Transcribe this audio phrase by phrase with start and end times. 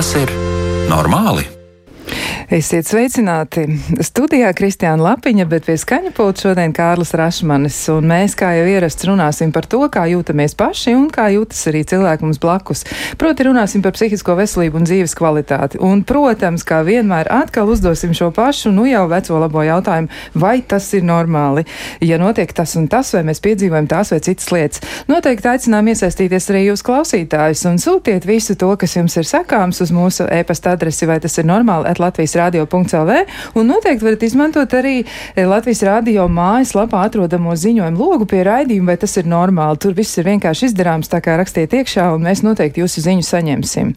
[0.00, 0.30] Vai tas ir
[0.88, 1.59] normāli?
[2.50, 3.62] Esiet sveicināti!
[4.02, 7.76] Studijā Kristiāna Lapiņa, bet pie skaņa pulta šodien Kārlis Rašmanis.
[7.94, 11.84] Un mēs, kā jau ierasts, runāsim par to, kā jūtamies paši un kā jūtas arī
[11.86, 12.82] cilvēki mums blakus.
[13.22, 15.78] Proti, runāsim par psihisko veselību un dzīves kvalitāti.
[15.78, 20.90] Un, protams, kā vienmēr, atkal uzdosim šo pašu, nu jau veco labo jautājumu, vai tas
[20.98, 21.68] ir normāli.
[22.02, 26.50] Ja notiek tas un tas, vai mēs piedzīvojam tās vai citas lietas, noteikti aicinām iesaistīties
[26.50, 31.06] arī jūs klausītājus un sūtiet visu to, kas jums ir sakāms uz mūsu e-pasta adresi,
[31.06, 33.20] vai tas ir normāli, at Latvijas radio.lv.
[33.54, 38.98] Un noteikti varat izmantot arī eh, Latvijas radio mājaslapā atrodamo ziņojumu logu pie raidījuma, vai
[39.04, 39.80] tas ir normāli.
[39.80, 43.96] Tur viss ir vienkārši izdarāms, tā kā rakstiet iekšā, un mēs noteikti jūsu ziņu saņemsim.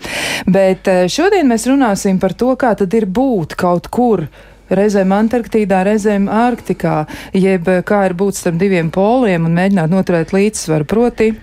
[0.54, 4.28] Bet eh, šodien mēs runāsim par to, kā tad ir būt kaut kur
[4.74, 7.04] reizēm Antarktīdā, reizēm Ārktikā,
[7.38, 10.88] jeb eh, kā ir būt starp diviem poliem un mēģināt noturēt līdzsvaru.
[10.90, 11.34] Proti,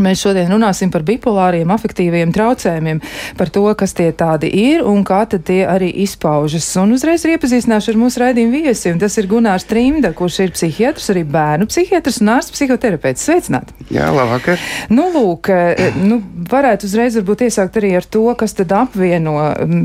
[0.00, 3.02] Mēs šodien runāsim par bipolāriem afektīviem traucējumiem,
[3.36, 6.64] par to, kas tie tādi ir un kā tad tie arī izpaužas.
[6.80, 8.96] Un uzreiz iepazīstināšu ar mūsu raidījumu viesiem.
[9.02, 13.26] Tas ir Gunārs Trimda, kurš ir psihiatrs, arī bērnu psihiatrs un ārsts psihoterapeits.
[13.28, 13.76] Sveicināti!
[13.92, 14.62] Jā, labvakar!
[14.88, 19.36] Nu, lūk, eh, nu, varētu uzreiz varbūt iesākt arī ar to, kas tad apvieno,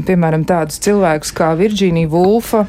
[0.08, 2.64] piemēram, tādus cilvēkus kā Virģīnija Vulfa,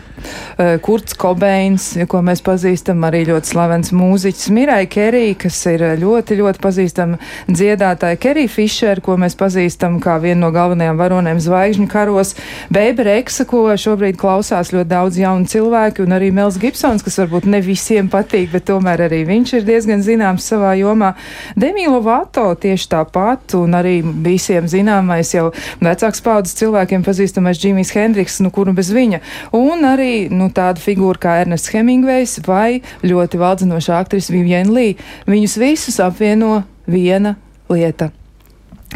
[0.59, 6.43] eh, Kurts Kobeins, ko mēs pazīstam, arī ļoti slavens mūziķis Mirai Kerī, kas ir ļoti,
[6.43, 12.35] ļoti pazīstama dziedātāja Kerija Fischer, ko mēs pazīstam kā vienu no galvenajām varonēm zvaigžņu karos,
[12.73, 17.49] Beiba Reksa, ko šobrīd klausās ļoti daudz jaunu cilvēku, un arī Mels Gibsons, kas varbūt
[17.51, 21.15] ne visiem patīk, bet tomēr arī viņš ir diezgan zināms savā jomā.
[21.59, 25.49] Demīlo Vato tieši tāpat, un arī visiem zināmais jau
[25.83, 29.21] vecāks paudzes cilvēkiem pazīstamais Džimijs Hendriks, nu kuru bez viņa,
[29.59, 34.97] un arī nu, tāda figūra kā Ernests Hemingvejs vai ļoti valdzinoša aktrise Vivienne Lee.
[35.29, 37.37] Viņus visus apvieno viena
[37.71, 38.11] lieta.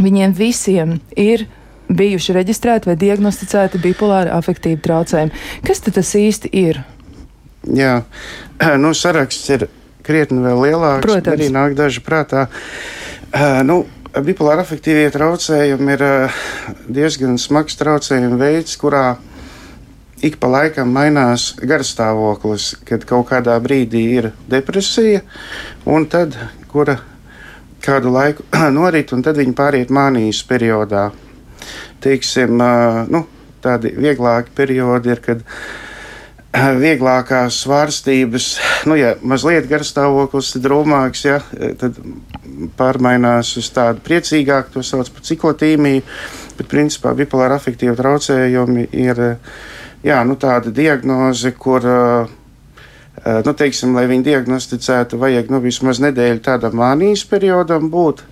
[0.00, 1.46] Viņiem visiem ir
[1.92, 5.42] bijuši reģistrēti vai diagnosticēti bipolāri afektīvi traucējumi.
[5.66, 6.80] Kas tad tas īsti ir?
[7.68, 8.02] Jā,
[8.82, 9.68] nu, saraksts ir
[10.02, 11.04] krietni vēl lielāks.
[11.04, 11.34] Protams.
[11.36, 12.46] Arī nāk daži prātā.
[13.32, 13.82] Uh, nu,
[14.20, 16.06] bipolāri afektīvie traucējumi ir
[16.88, 19.16] diezgan smags traucējuma veids, kurā
[20.22, 25.22] ik pa laikam mainās garstāvoklis, kad kaut kādā brīdī ir depresija,
[25.88, 26.36] un tad,
[26.70, 26.98] kura
[27.82, 28.46] kādu laiku
[28.78, 31.10] norit, un tad viņi pāriet mānijas periodā.
[32.02, 32.58] Teiksim,
[33.12, 33.22] nu,
[33.62, 35.44] tādi vieglāki periodi ir, kad
[36.52, 38.48] vieglākās svārstības,
[38.90, 41.38] nu, ja mazliet garstāvoklis ir drūmāks, ja,
[41.80, 41.96] tad
[42.76, 46.02] pārmainās uz tādu priecīgāku, to sauc par ciklotīmiju,
[46.58, 49.22] bet principā bipolāra afektīva traucējumi ir,
[50.04, 52.36] jā, nu, tāda diagnoze, kur uh,
[53.20, 58.24] nu, teiksim, lai viņu diagnosticētu, vajag nu, vismaz nedēļu tādam mānijas periodam būt.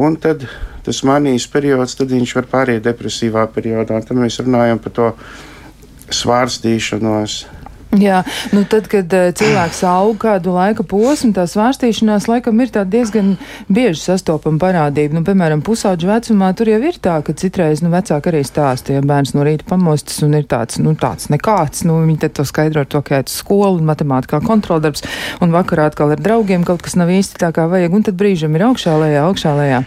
[0.00, 0.46] Un tad
[0.84, 4.00] tas mānijas periods, tad viņš var pāriet depresīvā periodā.
[4.04, 5.10] Tad mēs runājam par to
[6.12, 7.44] svārstīšanos.
[7.94, 13.34] Jā, nu tad, kad uh, cilvēks aug kādu laika posmu, tā svārstīšanās laikam ir diezgan
[13.70, 15.14] bieži sastopama parādība.
[15.14, 19.04] Nu, piemēram, pusauģu vecumā tur jau ir tā, ka citreiz nu, vecāki arī stāsta, ja
[19.04, 22.82] bērns no rīta pamostas un ir tāds, nu, tāds nekāds, nu, viņi tad to skaidro
[22.82, 25.06] ar to, ka iet uz skolu un matemātikā kontroldarbs,
[25.44, 28.58] un vakarā atkal ar draugiem kaut kas nav īsti tā, kā vajag, un tad brīžam
[28.58, 29.84] ir augšā lejā, augšā lejā.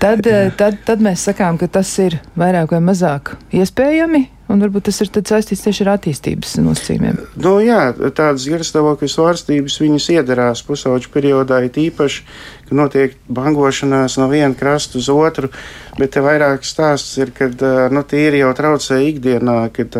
[0.00, 0.24] Tad,
[0.56, 5.10] tad, tad mēs sakām, ka tas ir vairāk vai mazāk iespējami, un varbūt tas ir
[5.14, 7.20] saistīts tieši ar attīstības nosacījumiem.
[7.40, 12.24] Nu, jā, tādas garstāvokļa svārstības viņas iedarās pusauģu periodā, it īpaši,
[12.68, 15.52] ka notiek bangošanās no viena krasta uz otru,
[15.98, 17.62] bet te vairāk stāsts ir, kad
[17.94, 19.98] nu, tīri jau traucē ikdienā, kad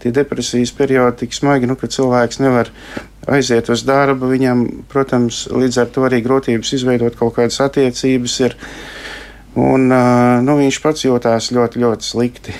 [0.00, 2.70] tie depresijas periodi tik smagi, nu, ka cilvēks nevar
[3.30, 8.58] aiziet uz darbu, viņam, protams, līdz ar to arī grūtības izveidot kaut kādas attiecības ir.
[9.58, 9.90] Un,
[10.46, 12.54] nu, viņš pats jūtās ļoti, ļoti slikti.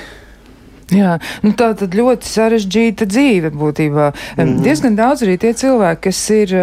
[0.91, 4.09] Jā, nu tā tad ļoti sarežģīta dzīve būtībā.
[4.41, 4.57] Mm.
[4.65, 6.55] Diezgan daudz arī tie cilvēki, kas ir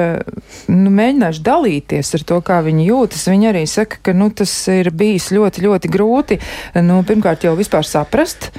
[0.68, 4.92] nu, mēģinājuši dalīties ar to, kā viņi jūtas, viņi arī saka, ka nu, tas ir
[4.92, 6.40] bijis ļoti, ļoti grūti.
[6.84, 8.50] Nu, pirmkārt, jau vispār saprast,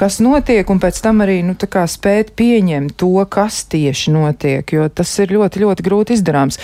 [0.00, 5.12] kas notiek, un pēc tam arī nu, spēt pieņemt to, kas tieši notiek, jo tas
[5.20, 6.60] ir ļoti, ļoti grūti izdarāms.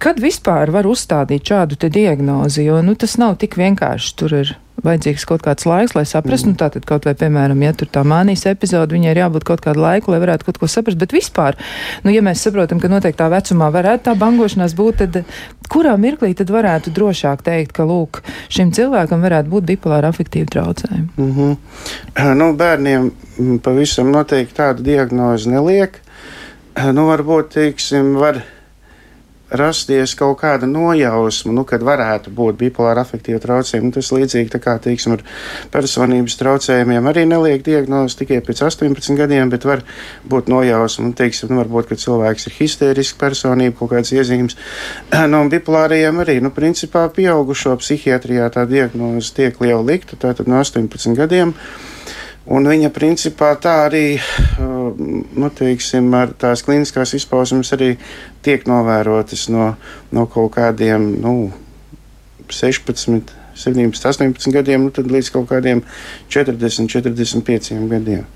[0.00, 4.16] Kad vispār var uzstādīt šādu diagnozi, jo nu, tas nav tik vienkārši.
[4.16, 6.48] Tur ir vajadzīgs kaut kāds laiks, lai saprastu.
[6.48, 6.54] Mm.
[6.54, 9.82] Nu, tātad, kaut vai, piemēram, ja tur tā mānijas epizode, viņai ir jābūt kaut kādu
[9.84, 10.98] laiku, lai varētu kaut ko saprast.
[11.00, 11.58] Bet vispār,
[12.06, 15.20] nu, ja mēs saprotam, ka noteiktā vecumā varētu tā bangošanās būt, tad
[15.72, 18.22] kurā mirklī tad varētu drošāk teikt, ka, lūk,
[18.52, 21.08] šim cilvēkam varētu būt bipolāra afektīva traucējuma?
[21.16, 22.34] Mm -hmm.
[22.40, 23.12] nu, bērniem
[23.62, 26.00] pavisam noteikti tādu diagnozi neliek.
[26.96, 28.38] Nu, varbūt, teiksim, var
[29.58, 33.88] rasties kaut kāda nojausma, nu, kad varētu būt bipolāra afektīva traucējuma.
[33.88, 35.24] Nu, tas līdzīgi kā, teiksim, ar
[35.72, 39.84] personības traucējumiem arī neliek diagnozi tikai pēc 18 gadiem, bet var
[40.28, 44.58] būt nojausma, nu, teiksim, nu, varbūt, ka cilvēks ir histēriska personība, kaut kāds iezīmes.
[45.32, 51.16] No bipolārajiem arī, nu, principā pieaugušo psihiatrijā tā diagnoze tiek liela likta, tātad no 18
[51.16, 51.54] gadiem.
[52.50, 57.92] Un viņa principā tā arī, uh, nu, teiksim, ar tās kliniskās izpausmes arī
[58.42, 59.72] tiek novērotas no,
[60.10, 61.52] no kaut kādiem, nu,
[62.50, 65.84] 16, 17, 18 gadiem, nu, līdz kaut kādiem
[66.34, 68.26] 40, 45 gadiem.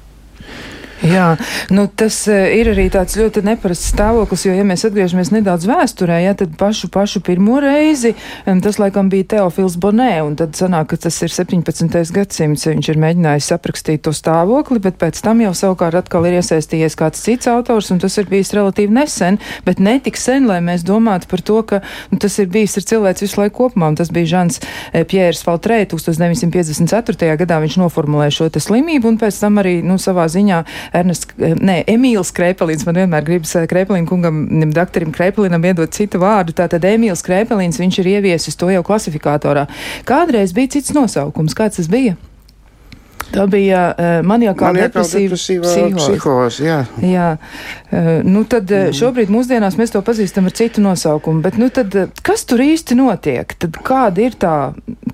[1.05, 1.35] Jā,
[1.71, 6.23] nu tas eh, ir arī tāds ļoti neparasts stāvoklis, jo, ja mēs atgriežamies nedaudz vēsturē,
[6.25, 8.15] ja, tad pašu, pašu pirmo reizi
[8.65, 11.93] tas laikam bija Teofils Bonē, un tad sanāk, ka tas ir 17.
[12.17, 16.97] gadsimts, viņš ir mēģinājis aprakstīt to stāvokli, bet pēc tam jau savukārt atkal ir iesaistījies
[16.99, 19.39] kāds cits autors, un tas ir bijis relatīvi nesen,
[19.69, 22.89] bet ne tik sen, lai mēs domātu par to, ka nu, tas ir bijis ar
[22.91, 24.63] cilvēks visu laiku kopumā, un tas bija Žans
[25.11, 27.37] Pjērs Faltrē 1954.
[27.43, 30.63] gadā viņš noformulēja šo te slimību, un pēc tam arī, nu, savā ziņā
[30.93, 34.45] Ernests, eh, nē, Emīls Krēpelīns, man vienmēr gribas eh, Krēpelīna kungam,
[34.75, 39.67] doktorim Krēpelinam iedot citu vārdu, tātad Emīls Krēpelīns, viņš ir ieviesis to jau klasifikātorā.
[40.09, 42.17] Kādreiz bija cits nosaukums, kāds tas bija?
[43.33, 46.65] Tā bija uh, maniakāla depresīva psihoze.
[46.67, 46.79] Jā.
[47.03, 47.29] jā.
[47.91, 51.95] Uh, nu tad uh, šobrīd mūsdienās mēs to pazīstam ar citu nosaukumu, bet nu tad
[52.27, 53.57] kas tur īsti notiek?
[53.63, 54.57] Tad kāda ir tā,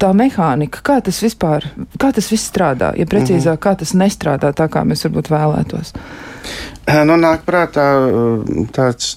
[0.00, 0.84] tā mehānika?
[0.84, 1.66] Kā tas vispār,
[2.00, 2.92] kā tas viss strādā?
[2.98, 5.92] Ja precīzāk, mm kā tas nestrādā tā, kā mēs varbūt vēlētos?
[7.06, 7.84] Nu, nāk prātā
[8.74, 9.14] tāds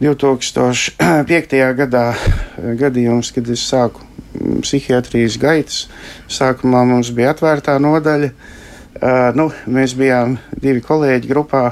[0.00, 1.60] 2005.
[1.76, 2.06] gadā
[2.80, 4.05] gadījums, kad es sāku
[4.64, 5.80] psihiatrijas gaitas.
[6.32, 8.30] Sākumā mums bija atvērtā nodaļa.
[8.96, 11.64] Uh, nu, mēs bijām divi kolēģi grupā.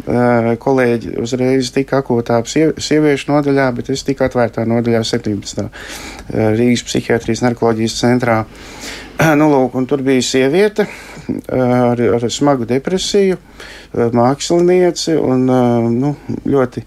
[0.00, 5.66] Uh, kolēģi uzreiz tika akūtā sieviešu nodaļā, bet es tiku atvērtā nodaļā 17.
[5.66, 8.42] Uh, Rīgas psihiatrijas narkoloģijas centrā.
[9.36, 10.86] Nu, lūk, tur bija sieviete
[11.52, 13.36] ar, ar smagu depresiju,
[14.16, 16.14] mākslinieci un nu,
[16.48, 16.84] ļoti ļoti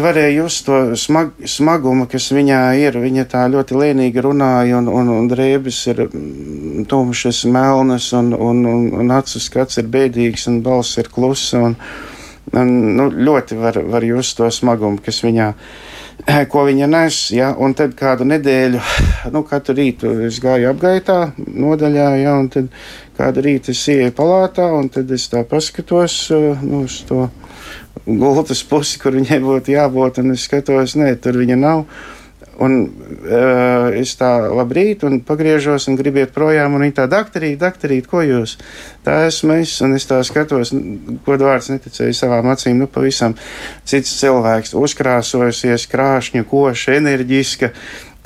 [0.00, 2.96] varēja just to smag, smagumu, kas viņā ir.
[2.96, 8.64] Viņa tā ļoti lēnīgi runāja, un, un, un drēbes ir mm, tumšas, melnas, un, un,
[8.64, 11.60] un, un acu skats ir bēdīgs, un balss ir klusa.
[11.68, 11.76] Un,
[12.56, 15.52] un, nu, ļoti var, var just to smagumu, kas viņā
[16.52, 17.18] ko viņa nes.
[17.34, 17.52] Ja?
[17.58, 18.82] Un tad kādu nedēļu,
[19.34, 22.36] nu, katru rītu es gāju apgaitā, nodaļā, ja?
[22.38, 22.70] un tad
[23.18, 26.20] kādu rītu es ieju palātā, un tad es tā paskatos
[26.62, 27.26] nu, uz to
[28.06, 31.84] gultas pusi, kur viņai būtu jābūt, un es skatos, nē, tur viņa nav.
[32.58, 38.08] Un uh, es tā labrīt, un pagriežos, un gribiet projām, un viņa tā, doktorīt, doktorīt,
[38.10, 38.56] ko jūs?
[39.06, 40.72] Tā esmu es, un es tā skatos,
[41.22, 43.36] ko vārds neticēju savām acīm, nu, pavisam
[43.86, 47.70] cits cilvēks, uzkrāsojusies, krāšņa, koša, enerģiska.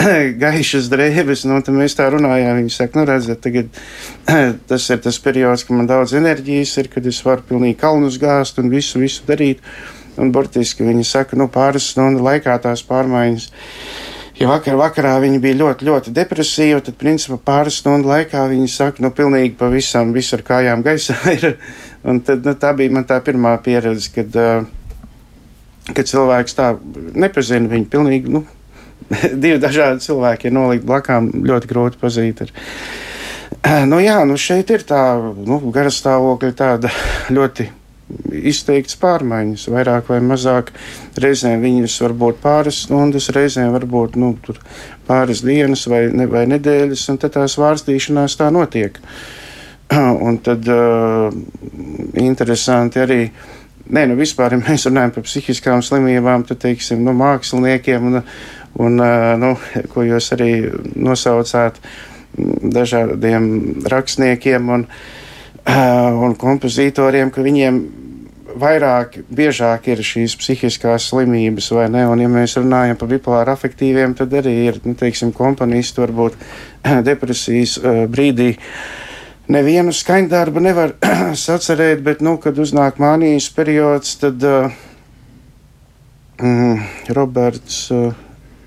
[0.42, 2.62] Gaišas drēbes, nu, tad mēs tā runājām.
[2.62, 3.68] Viņi saka, nu, redziet, tagad
[4.70, 8.62] tas ir tas periods, kad man daudz enerģijas ir, kad es varu pilnīgi kalnus gāzt
[8.62, 9.60] un visu, visu darīt.
[10.20, 13.46] Un burtiski viņi saka, nu, pāris stundu laikā tās pārmaiņas.
[14.38, 19.02] Ja vakar vakarā viņi bija ļoti, ļoti depresīvi, tad, principā, pāris stundu laikā viņi saka,
[19.04, 21.58] nu, pilnīgi pavisam visu ar kājām gaisā ir.
[22.08, 24.38] Un tad, nu, tā bija man tā pirmā pieredze, kad,
[25.92, 26.72] kad cilvēks tā
[27.12, 28.46] nepazina viņu pilnīgi, nu,
[29.42, 32.42] divi dažādi cilvēki ir nolikt blakām, ļoti grūti pazīt.
[32.46, 32.56] Ir.
[33.86, 36.92] Nu, jā, nu šeit ir tā nu, garastāvokļa tāda
[37.36, 37.68] ļoti
[38.32, 40.72] izteikts pārmaiņas, vairāk vai mazāk.
[41.22, 44.32] Reizēm viņas var būt pāris stundas, reizēm varbūt nu,
[45.08, 48.98] pāris dienas vai, ne, vai nedēļas, un tad tās vārstīšanās tā notiek.
[50.26, 51.32] Un tad uh,
[52.16, 53.22] interesanti arī.
[53.92, 58.20] Nē, nu vispār, ja mēs runājam par psihiskām slimībām, tad, teiksim, nu, māksliniekiem un,
[58.80, 59.02] un
[59.42, 59.50] nu,
[59.92, 60.52] ko jūs arī
[60.96, 61.80] nosaucāt
[62.72, 63.50] dažādiem
[63.92, 64.86] rakstniekiem un,
[66.24, 67.82] un kompozitoriem, ka viņiem
[68.58, 72.04] vairāk, biežāk ir šīs psihiskās slimības, vai ne?
[72.10, 76.38] Un, ja mēs runājam par bipolāru afektīviem, tad arī ir, nu, teiksim, komponisti varbūt
[77.08, 77.78] depresijas
[78.12, 78.52] brīdī.
[79.52, 80.94] Nevienu skaņdarbu nevar
[81.46, 84.70] sacerēt, bet, nu, kad uznāk mānijas periods, tad uh,
[86.38, 88.14] mm, Roberts uh,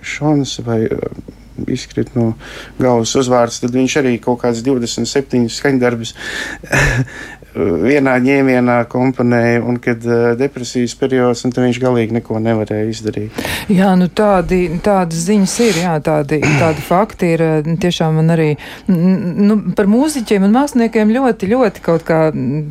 [0.06, 1.34] Šons vai uh,
[1.72, 2.34] izkrīt no
[2.80, 6.14] galvas uzvārds, tad viņš arī kaut kāds 27 skaņdarbus
[7.56, 13.40] vienā ņēmienā komponēja, un kad uh, depresijas periods, un viņš galīgi neko nevarēja izdarīt.
[13.72, 17.44] Jā, nu tādi, tādas ziņas ir, jā, tādi, tādi fakti ir
[17.82, 18.50] tiešām man arī,
[18.92, 22.20] nu, par mūziķiem un māksliniekiem ļoti, ļoti kaut kā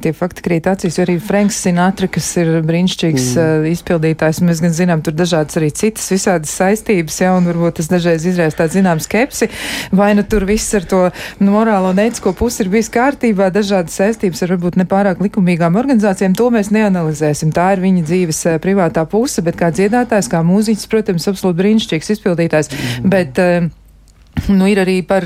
[0.04, 3.64] tie fakti krīt acīs, jo arī Franks Sinatra, kas ir brīnišķīgs mm.
[3.64, 7.90] uh, izpildītājs, mēs gan zinām, tur dažādas arī citas visādas saistības, jā, un varbūt tas
[7.90, 9.48] dažreiz izraisa tādu zinām skepsi,
[9.94, 11.02] vai nu tur viss ar to
[11.42, 16.72] morālo neicisko pusi ir bijis kārtībā, dažādas saistības ar varbūt nepārāk likumīgām organizācijām, to mēs
[16.74, 17.52] neanalizēsim.
[17.54, 22.14] Tā ir viņa dzīves uh, privātā puse, bet kā dziedātājs, kā mūziķis, protams, absolūti brīnišķīgs
[22.16, 22.70] izpildītājs.
[22.74, 23.14] Mm.
[23.14, 23.72] Bet, uh,
[24.48, 25.24] Nu, ir arī par,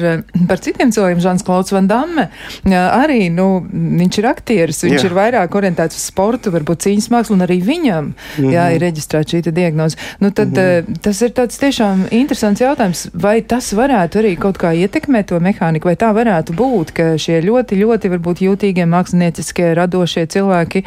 [0.48, 1.20] par citiem cilvēkiem.
[1.22, 2.28] Žants Klauds Van Damme
[2.68, 5.08] arī, nu, viņš ir aktieris, viņš jā.
[5.08, 8.52] ir vairāk orientēts uz sportu, varbūt cīņas mākslu, un arī viņam, mm -hmm.
[8.52, 9.96] jā, ir reģistrēta šī diagnoze.
[10.20, 11.00] Nu, tad mm -hmm.
[11.02, 15.84] tas ir tāds tiešām interesants jautājums, vai tas varētu arī kaut kā ietekmēt to mehāniku,
[15.88, 20.84] vai tā varētu būt, ka šie ļoti, ļoti varbūt jūtīgie mākslinieckie radošie cilvēki,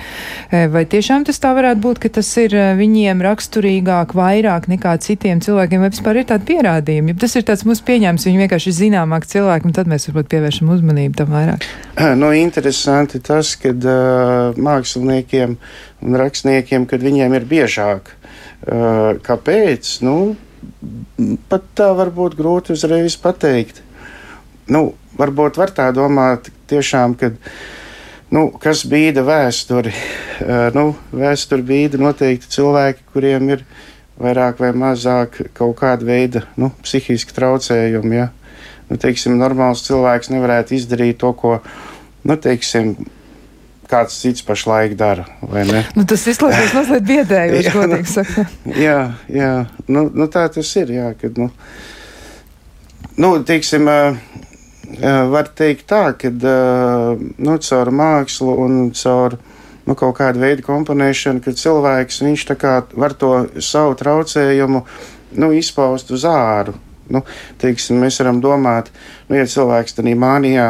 [0.51, 5.79] vai tiešām tas tā varētu būt, ka tas ir viņiem raksturīgāk vairāk nekā citiem cilvēkiem,
[5.81, 8.75] vai vispār ir tādi pierādījumi, ja tas ir tāds mūsu pieņēmums pieņemts, viņi vienkārši ir
[8.75, 11.65] zināmāk cilvēki, un tad mēs varbūt pievēršam uzmanību tam vairāk.
[12.19, 15.55] Nu, interesanti tas, ka uh, māksliniekiem
[16.01, 18.11] un rakstniekiem, kad viņiem ir biežāk.
[18.61, 20.01] Uh, kāpēc?
[20.03, 20.35] Nu,
[21.49, 23.81] pat tā varbūt grūti uzreiz pateikt.
[24.67, 27.39] Nu, varbūt var tā domāt tiešām, kad
[28.31, 29.93] nu, kas bīda vēsturi.
[30.41, 33.90] Uh, nu, vēsturi bīda noteikti cilvēki, kuriem ir ielikumi
[34.21, 38.19] vairāk vai mazāk kaut kāda veida nu, psihiski traucējumi.
[38.19, 38.29] Ja?
[38.91, 41.57] Nu, teiksim, normāls cilvēks nevarētu izdarīt to, ko,
[42.27, 42.95] nu, teiksim,
[43.91, 45.25] kāds cits pašlaik dara.
[45.95, 48.59] Nu, tas izklausās mazliet biedējoši, godīgi sakot.
[48.87, 48.99] jā,
[49.31, 49.53] jā.
[49.87, 50.93] Nu, nu, tā tas ir.
[50.95, 51.49] Jā, kad, nu,
[53.19, 53.87] nu, teiksim,
[55.31, 59.37] var teikt tā, ka nu, caur mākslu un caur
[59.87, 62.21] nu, kaut kāda veida komponēšana, kad cilvēks
[62.93, 64.83] var to savu traucējumu
[65.41, 66.75] nu, izpaust uz āru.
[67.11, 67.23] Nu,
[67.59, 68.91] teiksim, mēs varam domāt,
[69.27, 70.67] nu, ja cilvēks tādā mānijā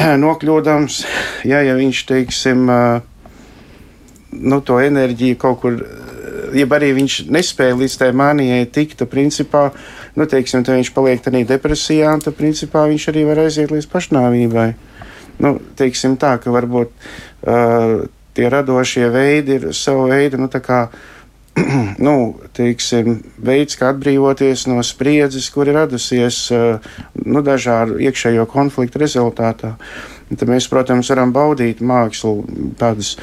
[0.24, 1.00] nokļūdams,
[1.50, 2.70] ja, ja viņš teiksim,
[4.30, 5.80] nu, to enerģiju kaut kur,
[6.56, 9.68] ja arī viņš nespēja līdz tai mānijai tikt, tad principā
[10.16, 14.70] nu, teiksim, viņš paliek tādā depresijā, un tad principā viņš arī var aiziet līdz pašnāvībai.
[15.40, 18.02] Nu, teiksim tā, ka varbūt uh,
[18.34, 20.80] tie radošie veidi ir savu veidu, nu, tā kā,
[22.06, 22.14] nu,
[22.56, 26.92] teiksim, veids, kā atbrīvoties no spriedzes, kur ir radusies, eh,
[27.24, 29.74] nu, dažādu iekšējo konfliktu rezultātā.
[30.30, 32.36] Tad mēs, protams, varam baudīt mākslu
[32.78, 33.16] tādas.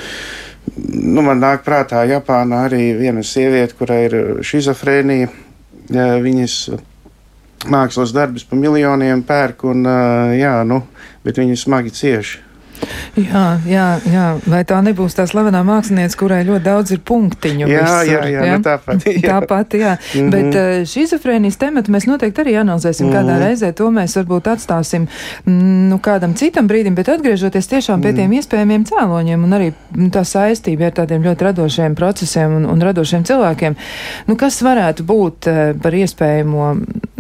[0.76, 5.30] Nu, man nāk prātā Japānā arī viena sieviete, kurai ir šizofrēnija.
[5.88, 6.58] Viņas
[7.72, 10.84] mākslas darbus pa miljoniem pērk, un, eh, jā, nu,
[11.24, 12.47] bet viņi smagi cieši.
[13.18, 17.66] Jā, jā, jā, vai tā nebūs tā slavenā mākslinieca, kurai ļoti daudz ir punktiņu?
[17.66, 18.58] Jā, visur, jā, jā, jā?
[18.58, 19.08] Nu tāpat.
[19.08, 19.24] Jā.
[19.28, 19.94] Tāpat, jā.
[19.98, 20.32] Mm -hmm.
[20.36, 23.18] Bet uh, šizofrēnijas tematu mēs noteikti arī analizēsim mm -hmm.
[23.18, 23.72] kādā reizē.
[23.74, 25.08] To mēs varbūt atstāsim
[25.46, 28.20] mm, nu, kādam citam brīdim, bet atgriežoties tiešām pie mm -hmm.
[28.20, 32.82] tiem iespējamiem cēloņiem un arī mm, tā saistība ar tādiem ļoti radošiem procesiem un, un
[32.82, 33.76] radošiem cilvēkiem.
[34.28, 36.78] Nu, kas varētu būt uh, par iespējamo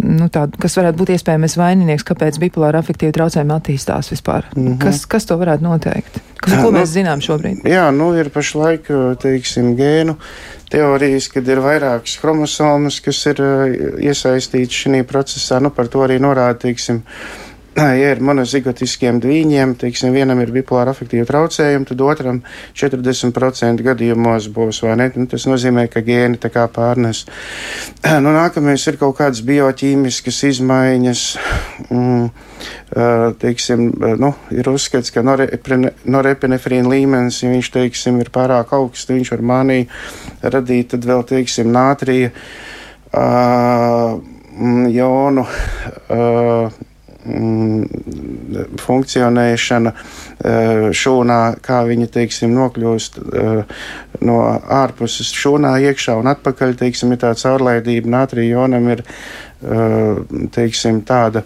[0.08, 4.48] nu, tādu, kas varētu būt iespējamais vaininieks, kāpēc bipolāra afektīva traucējumi attīstās vispār?
[4.56, 4.78] Mm -hmm.
[4.84, 6.22] kas, kas to varētu noteikt?
[6.38, 7.66] Kas, ko nu, mēs zinām šobrīd?
[7.68, 8.88] Jā, nu ir pašlaik,
[9.22, 10.18] teiksim, gēnu
[10.72, 13.42] teorijas, kad ir vairākas chromosomas, kas ir
[14.00, 15.60] iesaistītas šajā procesā.
[15.60, 17.04] Nu, par to arī norāda, teiksim,
[17.78, 22.40] ja ir monozigotiskiem dviņiem, teiksim, vienam ir bipolāra afektīva traucējuma, tad otram
[22.78, 25.10] 40% gadījumos būs, vai ne?
[25.14, 27.26] Nu, tas nozīmē, ka gēni tā kā pārnes.
[28.28, 31.22] Nu, nākamais ir kaut kādas bioķīmiskas izmaiņas.
[31.94, 32.30] Mm,
[33.42, 33.86] teiksim,
[34.20, 39.80] nu, ir uzskats, ka norepinefrīna līmenis, ja viņš, teiksim, ir pārāk augsts, viņš var manī
[40.42, 42.34] radīt tad vēl, teiksim, nātrija
[43.14, 44.18] uh,
[44.98, 45.46] jonu.
[46.10, 46.87] Uh,
[48.82, 53.82] funkcionēšana eh, šūnā, kā viņa teiksim, nokļūst eh,
[54.28, 54.38] no
[54.80, 56.76] ārpuses šūnā iekšā un atpakaļ.
[56.80, 60.20] Teiksim, ir tāda caurlaidība, nātrija jonam ir eh,
[60.56, 61.44] teiksim, tāda.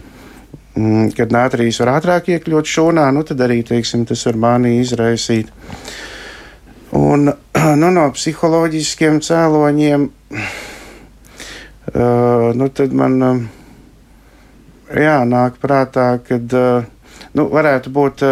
[0.72, 5.52] Mm, kad nātrijas var ātrāk iekļūt šūnā, nu tad arī teiksim, tas var mani izraisīt.
[6.96, 7.28] Un
[7.82, 10.06] nu, no psiholoģiskiem cēloņiem,
[11.92, 13.14] uh, nu tad man.
[13.22, 13.61] Uh,
[14.98, 16.54] jā, nāk prātā, kad
[17.38, 18.24] nu, varētu būt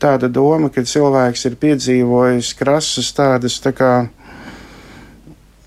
[0.00, 3.92] tāda doma, ka cilvēks ir piedzīvojis krasas tādas tā kā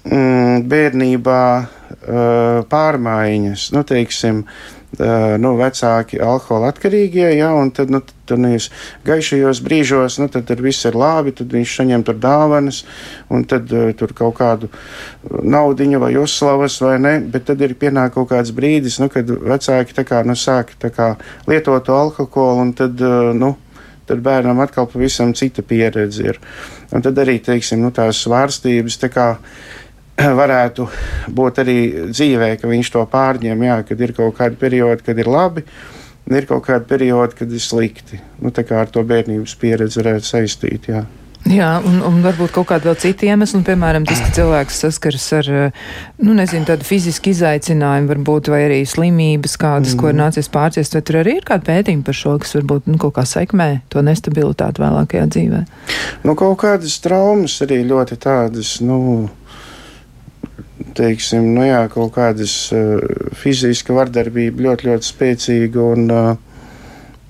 [0.10, 1.68] mm, bērnībā uh,
[2.70, 4.44] pārmaiņas, nu, teiksim,
[5.42, 8.02] nu, vecāki alkohola atkarīgie, ja, un tad, nu,
[8.38, 8.52] nu,
[9.08, 12.84] gaišajos brīžos, nu, tad, viss ir labi, tad viņš saņem tur dāvanas,
[13.34, 14.70] un tad uh, tur kaut kādu
[15.30, 19.98] naudiņu vai uzslavas vai ne, bet tad ir pienāk kaut kāds brīdis, nu, kad vecāki
[19.98, 21.14] tā kā, nu, sāk tā kā
[21.50, 23.56] lietot to alkoholu, un tad, uh, nu,
[24.06, 26.40] tad bērnam atkal pavisam cita pieredze ir.
[26.94, 29.28] Un tad arī, teiksim, nu, tās svārstības, tā kā,
[30.42, 30.88] varētu
[31.34, 31.80] būt arī
[32.12, 35.66] dzīvē, ka viņš to pārņem, jā, kad ir kaut kādi periodi, kad ir labi,
[36.30, 38.22] ir kaut kādi periodi, kad ir slikti.
[38.42, 40.90] Nu, tā kā ar to bērnības pieredzi varētu saistīt.
[40.94, 41.04] Jā.
[41.50, 45.50] Jā, un, un varbūt kaut kāda vēl cita iemesla, piemēram, tas, ka cilvēks saskaras ar,
[46.24, 50.00] nu, nezinu, tādu fizisku izaicinājumu, varbūt, vai arī slimības kādas, mm.
[50.00, 50.22] ko ir mhm.
[50.22, 53.28] nācies pārciest, vai tur arī ir kāda pētījuma par šo, kas varbūt, nu, kaut kā
[53.28, 55.64] sekmē to nestabilitāti vēlākajā dzīvē?
[56.24, 59.02] Nu, kaut kādas traumas arī ļoti tādas, nu,
[60.98, 63.04] teiksim, nu jā, kaut kādas uh,
[63.38, 66.34] fiziska vardarbība ļoti, ļoti spēcīga un, uh,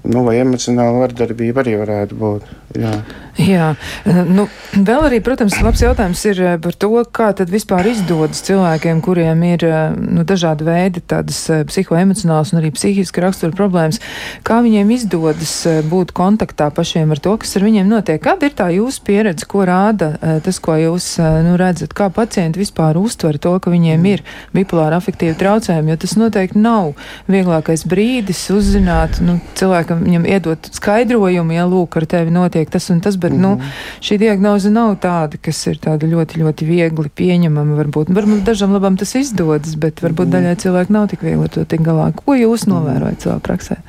[0.09, 2.50] nu, emocionāla vardarbība arī varētu būt.
[2.79, 2.95] Jā.
[3.33, 3.71] Jā,
[4.05, 4.43] nu,
[4.77, 9.39] vēl arī, protams, labs jautājums ir eh, par to, kā tad vispār izdodas cilvēkiem, kuriem
[9.47, 13.97] ir eh, nu, dažādi veidi tādas eh, psihoemocionālas un arī psihiski rakstura problēmas,
[14.45, 15.55] kā viņiem izdodas
[15.89, 18.21] būt kontaktā pašiem ar to, kas ar viņiem notiek.
[18.21, 20.11] Kāda ir tā jūsu pieredze, ko rāda
[20.45, 24.23] tas, ko jūs nu, redzat, kā pacienti vispār uztver to, ka viņiem ir
[24.53, 26.93] bipolāra afektīva traucējumi, jo tas noteikti nav
[27.31, 33.01] vieglākais brīdis uzzināt, nu, cilvēkam viņam iedot skaidrojumu, ja lūk, ar tevi notiek tas un
[33.03, 33.41] tas bet mm -hmm.
[33.41, 33.71] nu, mhm.
[34.07, 37.77] šī diagnoze nav tāda, kas ir tāda ļoti, ļoti viegli pieņemama.
[37.81, 40.43] Varbūt, varbūt dažam labam tas izdodas, bet varbūt mm -hmm.
[40.43, 42.11] daļai cilvēku nav tik viegli to tik galā.
[42.15, 43.79] Ko jūs novērojat savā praksē?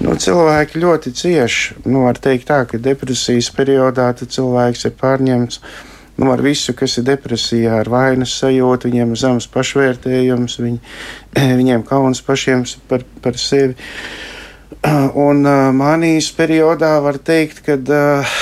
[0.00, 1.74] Nu, cilvēki ļoti cieši.
[1.84, 5.60] Nu, var teikt, tā, ka depresijas periodā cilvēks ir pārņemts
[6.16, 10.80] nu, ar visu, kas ir depresijā, ar vainas sajūtu, viņiem ir zemes pašvērtējums, viņi,
[11.60, 13.76] viņiem kauns pašiem par, par sevi.
[15.28, 18.36] Un uh, manijas periodā var teikt, ka uh,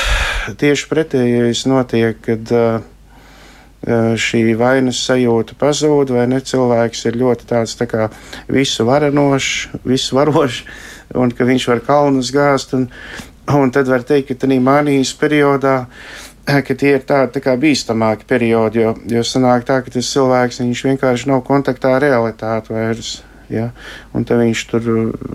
[0.61, 2.83] tieši pretējais notiek, kad uh,
[4.16, 8.09] šī vainas sajūta pazūd, vai ne cilvēks ir ļoti tāds tā kā
[8.49, 10.62] visu varanošs, visu varošs,
[11.21, 12.89] un ka viņš var kalnus gāzt, un,
[13.52, 15.82] un tad var teikt, ka tādā manijas periodā
[16.45, 21.30] ka tie ir tādi tā bīstamāki periodi, jo, jo sanāk tā, ka tas cilvēks vienkārši
[21.30, 23.15] nav kontaktā ar realitāti vairs.
[23.52, 23.71] Ja?
[24.17, 24.89] Un tad viņš tur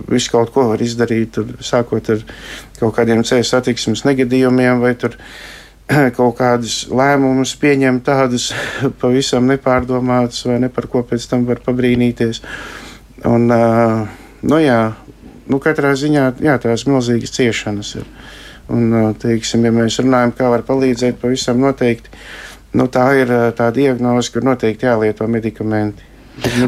[0.09, 2.23] visu kaut ko var izdarīt, tur, sākot ar
[2.79, 5.17] kaut kādiem ceļu satiksmes negadījumiem vai tur
[6.17, 8.51] kaut kādus lēmumus pieņemt tādus
[9.01, 12.43] pavisam nepārdomātus vai ne par ko pēc tam var pabrīnīties.
[13.27, 14.03] Un, uh,
[14.47, 14.81] nu jā,
[15.49, 18.11] nu katrā ziņā jā, tās milzīgas ciešanas ir.
[18.69, 22.11] Un, teiksim, ja mēs runājam, kā var palīdzēt, pavisam noteikti,
[22.77, 26.05] nu, tā ir tā diagnoze, kur noteikti jālieto medikamenti.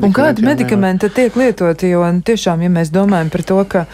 [0.02, 1.92] Un kādi medikamenti tiek lietoti?
[1.94, 3.86] Jo tiešām, ja mēs domājam par to, ka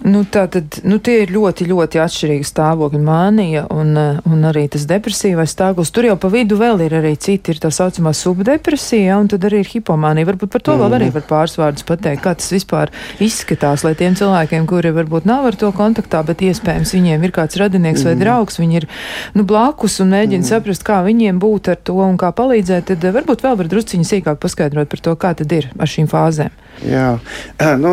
[0.00, 3.00] Nu, tā tad nu, tie ir ļoti, ļoti atšķirīgi stāvokļi.
[3.04, 5.92] Mānija un, eh, un arī tas depresīvais stāvoklis.
[5.92, 9.60] Tur jau pa vidu vēl ir arī citi, ir tā saucamā subdepresija, un tad arī
[9.60, 10.30] ir hipomānija.
[10.30, 10.80] Varbūt par to mm.
[10.80, 12.88] vēl arī var pāris vārdus pateikt, kā tas vispār
[13.20, 17.60] izskatās, lai tiem cilvēkiem, kuri varbūt nav ar to kontaktā, bet iespējams viņiem ir kāds
[17.60, 18.08] radinieks mm.
[18.08, 18.88] vai draugs, viņi ir
[19.36, 20.48] nu, blakus un mēģina mm.
[20.48, 24.08] saprast, kā viņiem būt ar to un kā palīdzēt, tad eh, varbūt vēl var drusciņi
[24.14, 26.56] sīkāk paskaidrot par to, kā tad ir ar šīm fāzēm.
[26.80, 27.18] Jā,
[27.76, 27.92] nu,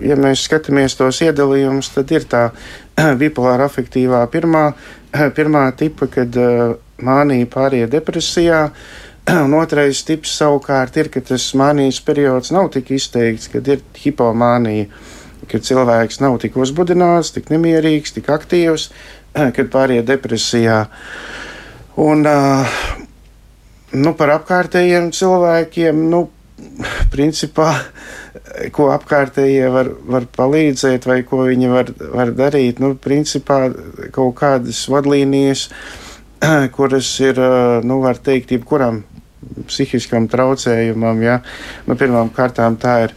[0.00, 2.46] ja mēs skatāmies tos iedalījumus, tad ir tā
[3.20, 4.70] bipolāra afektīvā pirmā,
[5.36, 6.38] pirmā tipa, kad
[7.02, 8.68] mānija pāriet depresijā.
[9.44, 14.88] Un otrais tips savukārt ir, ka tas mānijas periods nav tik izteikts, kad ir hipomānija,
[15.50, 18.88] kad cilvēks nav tik uzbudināts, tik nemierīgs, tik aktīvs,
[19.32, 20.86] kad pāriet depresijā.
[22.02, 22.26] Un,
[23.92, 26.24] nu, par apkārtējiem cilvēkiem, nu,
[27.12, 27.72] principā,
[28.74, 33.64] ko apkārtējie var, var palīdzēt vai ko viņi var, var darīt, nu, principā
[34.14, 35.68] kaut kādas vadlīnijas,
[36.76, 37.40] kuras ir,
[37.86, 39.02] nu, var teikt, jebkuram
[39.68, 41.40] psihiskam traucējumam, ja,
[41.86, 43.14] nu, pirmām kārtām tā ir,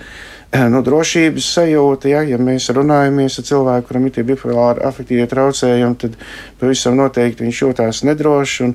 [0.72, 6.00] nu, drošības sajūta, ja, ja mēs runājamies ar cilvēku, kuram ir tie bipolāri afektīvie traucējumi,
[6.02, 6.18] tad
[6.62, 8.72] pavisam noteikti viņš jūtās nedroši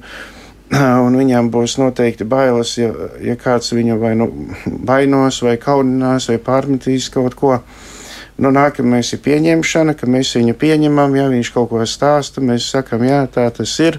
[1.04, 2.90] un, viņam būs noteikti bailes, ja,
[3.24, 4.28] ja kāds viņu vai nu
[4.87, 7.56] vainos, vai kauninās, vai pārmetīs kaut ko.
[8.40, 13.02] Nu, nākamais ir pieņemšana, ka mēs viņu pieņemam, ja viņš kaut ko stāsta, mēs sakam,
[13.04, 13.98] jā, tā tas ir.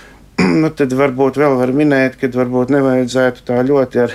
[0.60, 4.14] nu, tad varbūt vēl var minēt, ka varbūt nevajadzētu tā ļoti ar,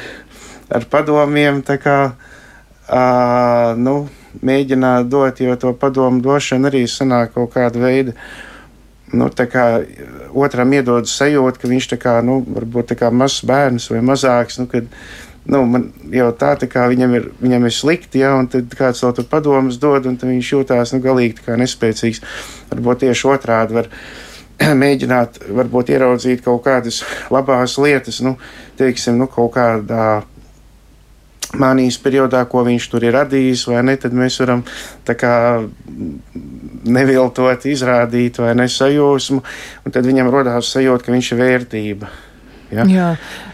[0.77, 3.97] ar padomiem tā kā, uh, nu,
[4.45, 8.15] mēģināt dot, jo to padomu došana arī sanāk kaut kāda veida
[9.13, 9.29] nu,
[10.33, 14.59] otram iedod sajūtu, ka viņš ir nu, varbūt mazs bērns vai mazāks.
[14.59, 14.89] Nu, kad,
[15.45, 19.03] nu, man jau tā, tā kā viņam ir, viņam ir slikti, ja, un tad kāds
[19.03, 22.23] vēl tur padomus dod, un viņš jūtās, nu, galīgi kā nespēcīgs.
[22.73, 23.91] Varbūt tieši otrādi var
[24.83, 28.37] mēģināt, varbūt ieraudzīt kaut kādas labās lietas, nu,
[28.79, 30.23] teiksim, nu, kaut kādā
[31.61, 34.63] mānijas periodā, ko viņš tur ir radījis, vai ne, tad mēs varam
[35.07, 35.33] tā kā
[36.85, 39.41] neviltot izrādīt vai nesajūsmu,
[39.85, 42.13] un tad viņam rodās sajūta, ka viņš ir vērtība.
[42.73, 42.83] Ja?
[42.89, 43.09] Jā,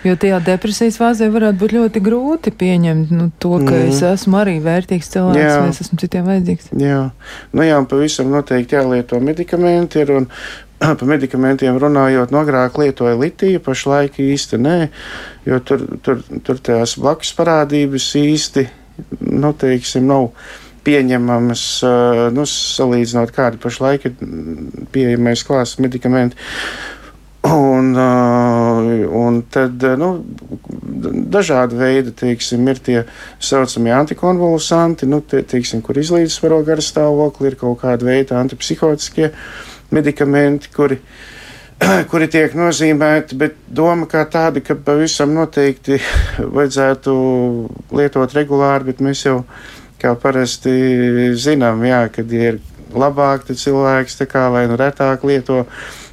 [0.07, 3.91] jo tajā depresijas fāzē varētu būt ļoti grūti pieņemt nu, to, ka mm.
[3.91, 5.57] es esmu arī vērtīgs cilvēks, jā.
[5.59, 6.71] vai es esmu citiem vajadzīgs.
[6.79, 7.01] Jā,
[7.51, 10.29] nu jā, pavisam noteikti jālieto medikamenti ir, un
[10.97, 14.77] par medikamentiem runājot, no agrāk lietoja litiju, pašlaik īsti nē,
[15.45, 18.65] jo tur, tur, tur tās blakus parādības īsti,
[19.29, 20.31] nu, teiksim, nav
[20.85, 21.65] pieņemamas,
[22.33, 24.15] nu, salīdzinot kādi pašlaik ir
[24.93, 26.39] pieejamais klāsts medikamenti.
[27.51, 30.09] Un, un tad nu,
[31.33, 32.99] dažādi veidi, teiksim, ir tie
[33.41, 40.71] saucamie antikonvulsanti, nu, tie, teiksim, kur izlīdzsvaro garstāvokli, ir kaut kāda veida antipsihotiskie uh, medikamenti,
[40.75, 40.97] kuri,
[42.11, 45.99] kuri tiek nozīmēti, bet doma kā tāda, ka pavisam noteikti
[46.57, 47.15] vajadzētu
[47.97, 49.41] lietot regulāri, bet mēs jau
[50.01, 50.71] kā parasti
[51.37, 52.61] zinām, jā, kad ir
[52.97, 55.65] labāk, tad cilvēks tā kā vai nu retāk lieto,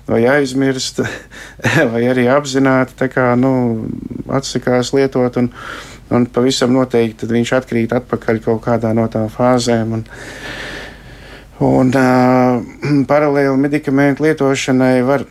[0.08, 1.02] vai aizmirst,
[1.92, 3.52] vai arī apzināti kā, nu,
[4.32, 5.50] atsakās lietot, un,
[6.14, 9.98] un pavisam noteikti viņš atkrīt atpakaļ kaut kādā no tām fāzēm.
[9.98, 10.06] Un,
[11.58, 12.62] Un uh,
[13.10, 15.24] paralēli medikamentu lietošanai var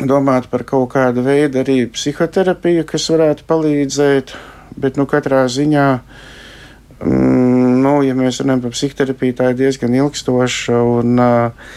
[0.00, 4.32] domāt par kaut kādu veidu arī psihoterapiju, kas varētu palīdzēt,
[4.80, 5.88] bet nu katrā ziņā,
[7.04, 11.74] mm, nu, ja mēs runājam par psihoterapiju, tā ir diezgan ilgstoša un, uh,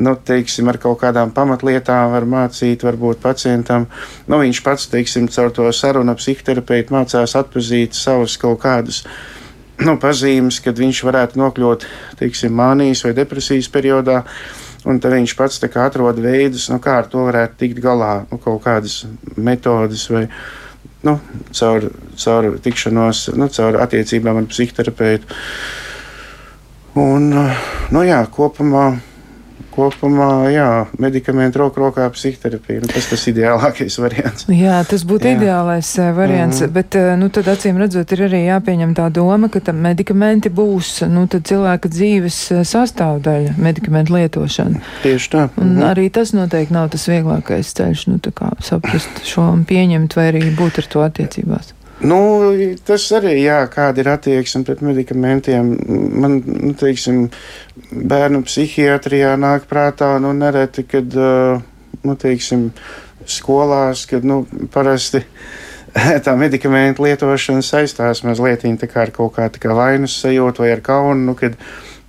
[0.00, 3.90] nu, teiksim, ar kaut kādām pamatlietām var mācīt, varbūt pacientam,
[4.26, 9.04] nu, viņš pats, teiksim, caur to sarunu psihoterapeitu mācās atpazīt savus kaut kādus
[9.86, 11.86] nu, pazīmes, kad viņš varētu nokļūt
[12.20, 14.22] teiksim, mānijas vai depresijas periodā.
[14.88, 18.62] Un tad viņš pats atrod veidus, nu, kā ar to varētu tikt galā, nu, kaut
[18.64, 19.02] kādas
[19.36, 20.24] metodes vai
[21.04, 21.18] nu,
[21.52, 25.36] caur, caur tikšanos, nu, caur attiecībām ar psihoterapeitu.
[27.00, 27.28] Un,
[27.92, 28.86] nu, jā, kopumā
[29.74, 30.68] kopumā, jā,
[31.00, 32.82] medikamenti roku rokā psihoterapija.
[32.84, 34.46] Nu, tas tas ideālākais variants.
[34.50, 35.36] Jā, tas būtu jā.
[35.38, 36.74] ideālais uh, variants, mm.
[36.76, 40.92] bet, uh, nu, tad acīm redzot, ir arī jāpieņem tā doma, ka tam medikamenti būs,
[41.10, 44.84] nu, tad cilvēka dzīves uh, sastāvdaļa, medikamentu lietošana.
[45.06, 45.48] Tieši tā.
[45.56, 45.88] Un mm.
[45.90, 50.30] arī tas noteikti nav tas vieglākais ceļš, nu, tā kā saprast šo un pieņemt vai
[50.34, 51.74] arī būt ar to attiecībās.
[52.00, 52.18] Nu,
[52.88, 55.74] tas arī, jā, kāda ir attieksme pret medikamentiem.
[56.22, 57.26] Man, nu, teiksim,
[57.92, 62.70] bērnu psihiatrijā nāk prātā, nu, nereti, kad, nu, teiksim,
[63.28, 65.20] skolās, kad, nu, parasti
[66.24, 68.64] tā medikamentu lietošana saistās mazliet
[69.04, 71.58] ar kaut kā kā vainas sajūtu vai ar kaunu, nu, kad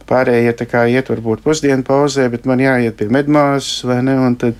[0.08, 4.40] pārējie tā kā iet varbūt pusdienu pauzē, bet man jāiet pie medmāsas vai ne, un
[4.40, 4.60] tad,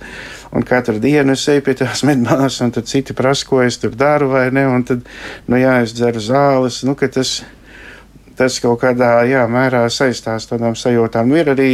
[0.52, 3.96] un katru dienu es eju pie tās medmāsas, un tad citi prasa, ko es tur
[3.98, 5.04] daru vai ne, un tad,
[5.48, 7.40] nu jā, es dzeru zāles, nu, ka tas,
[8.38, 11.28] tas kaut kādā jā, mērā saistās tādām sajūtām.
[11.28, 11.72] Nu, ir arī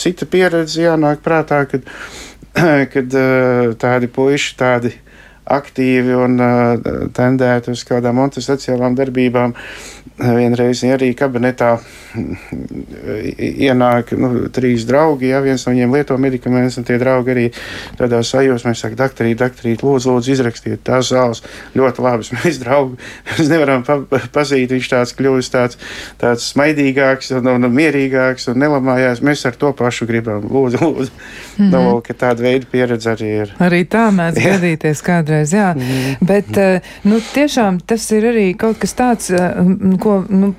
[0.00, 1.86] cita pieredze jānāk prātā, kad,
[2.94, 3.18] kad
[3.82, 4.94] tādi puiši, tādi
[5.46, 6.72] aktīvi un uh,
[7.14, 9.54] tendētu uz kādām antisociālām darbībām.
[10.16, 11.74] Vienreiz arī kabinetā
[13.36, 17.44] ienāk nu, trīs draugi, ja viens no viņiem lieto medikamentus, un tie draugi arī
[17.98, 21.42] tādā sajūsmā saka, doktorīt, doktorīt, lūdzu, lūdzu, izrakstiet tās zāles.
[21.76, 22.96] Ļoti labi, mēs draugi,
[23.28, 23.98] mēs nevaram pa
[24.32, 25.80] pazīt, viņš tāds kļūst tāds,
[26.20, 29.20] tāds smaidīgāks un, un, un mierīgāks un nelamājās.
[29.26, 31.12] Mēs ar to pašu gribam, lūdzu, lūdzu.
[31.56, 31.72] Mm -hmm.
[31.72, 33.54] no, tāda veida pieredze arī ir.
[33.60, 35.72] Arī tā mēdz gadīties kādreiz jā.
[35.74, 36.26] Mm.
[36.26, 39.56] Bet, eh, nu, tiešām tas ir arī kaut kas tāds, eh,
[40.06, 40.52] ko, nu,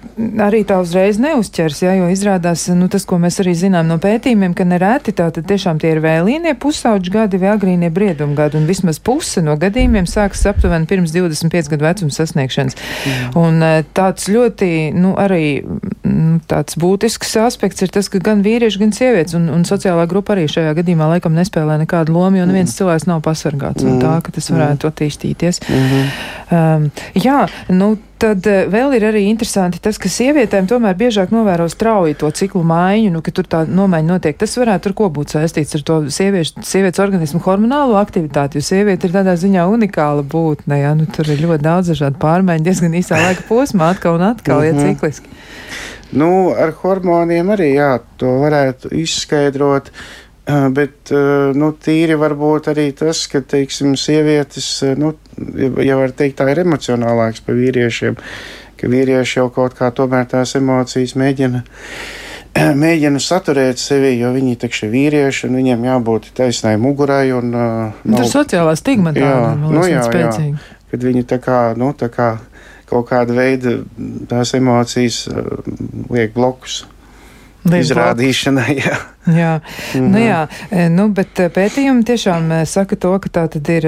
[0.43, 4.55] arī tā uzreiz neuzķers, jā, jo izrādās, nu, tas, ko mēs arī zinām no pētījumiem,
[4.57, 8.67] ka nereti tā tad tiešām tie ir vēlīnie pusauģi gadi vai agrīnie brieduma gadi, un
[8.69, 12.77] vismaz puse no gadījumiem sākas aptuveni pirms 25 gadu vecuma sasniegšanas.
[12.77, 13.37] Mm.
[13.39, 15.43] Un eh, tāds ļoti, nu, arī
[16.47, 20.47] tāds būtisks aspekts ir tas, ka gan vīrieši, gan sievietes, un, un sociālā grupa arī
[20.51, 22.77] šajā gadījumā laikam nespēlē nekādu lomu, jo neviens mm.
[22.79, 25.61] cilvēks nav pasargāts no tā, ka tas varētu varētu attīstīties.
[25.69, 26.75] Mm -hmm.
[26.75, 31.69] um, jā, nu, Tad uh, vēl ir arī interesanti tas, ka sievietēm tomēr biežāk novēro
[31.69, 34.37] strauji to ciklu maiņu, nu, ka tur tā nomaiņa notiek.
[34.37, 39.07] Tas varētu ar ko būt saistīts ar to sieviešu, sievietes organismu hormonālo aktivitāti, jo sieviete
[39.07, 43.21] ir tādā ziņā unikāla būtne, jā, nu, tur ir ļoti daudz dažādu pārmaiņu diezgan īsā
[43.21, 44.67] laika posmā, atkal un atkal, mm -hmm.
[44.67, 44.87] ja mhm.
[44.87, 45.29] cikliski.
[46.15, 49.91] Nu, ar hormoniem arī, jā, to varētu izskaidrot.
[50.47, 51.11] Bet
[51.59, 55.11] nu, tīri varbūt arī tas, ka teiksim, sievietes nu,
[55.83, 58.15] ja var teikt, tā ir emocionālāks par vīriešiem,
[58.79, 61.65] ka vīrieši jau kaut kā tomēr tās emocijas mēģina
[62.83, 67.29] mēģina saturēt sevi, jo viņi ir vīrieši un viņiem jābūt taisnai mugurai.
[67.35, 68.23] Un, uh, nav...
[68.23, 70.75] Tur sociālā stigma tā jā, nu, jā, spēcīga.
[70.91, 72.37] Kad viņi tā kā, nu, tā kā
[72.87, 73.77] kaut kāda veida
[74.29, 75.57] tās emocijas uh,
[76.13, 76.83] liek blokus
[77.75, 78.81] izrādīšanai.
[78.85, 78.97] Jā.
[79.27, 80.11] Jā, mm -hmm.
[80.11, 83.83] nu, jā e, nu, bet e, pētījumi tiešām e, saka to, ka tā tad ir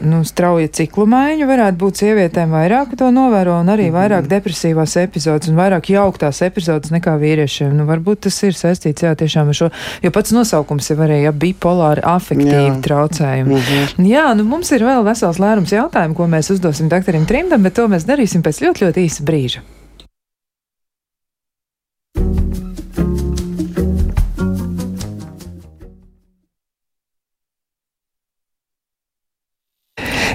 [0.00, 1.46] nu, strauja ciklu maiņa.
[1.46, 4.34] Varētu būt sievietēm vairāk to novēro un arī vairāk mm -hmm.
[4.34, 7.72] depresīvās epizodes un vairāk jauktās epizodes nekā vīriešiem.
[7.72, 9.70] Nu, varbūt tas ir saistīts jā, tiešām ar šo,
[10.02, 12.80] jo pats nosaukums ir arī ja, bipolāri afektīvi jā.
[12.82, 13.54] traucējumi.
[13.54, 14.06] Mm -hmm.
[14.06, 17.88] Jā, nu mums ir vēl vesels lērums jautājumu, ko mēs uzdosim doktorim Trimdam, bet to
[17.88, 19.60] mēs darīsim pēc ļoti, ļoti īsa brīža.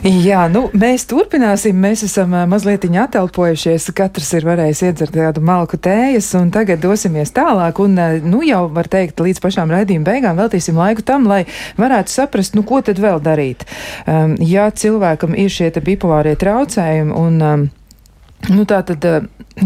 [0.08, 1.76] Jā, nu, mēs turpināsim.
[1.84, 3.89] Mēs esam mazliet atelpojušies.
[3.98, 7.82] Katrs ir varējis iedzert kādu malku tējas, un tagad dosimies tālāk.
[7.84, 11.41] Un, nu, jau var teikt, līdz pašām raidījuma beigām veltīsim laiku tam, lai
[11.82, 13.65] varētu saprast, nu, ko tad vēl darīt.
[14.06, 17.67] Um, ja cilvēkam ir šie bipolārie traucējumi un um,
[18.54, 19.06] Nu, tā tad,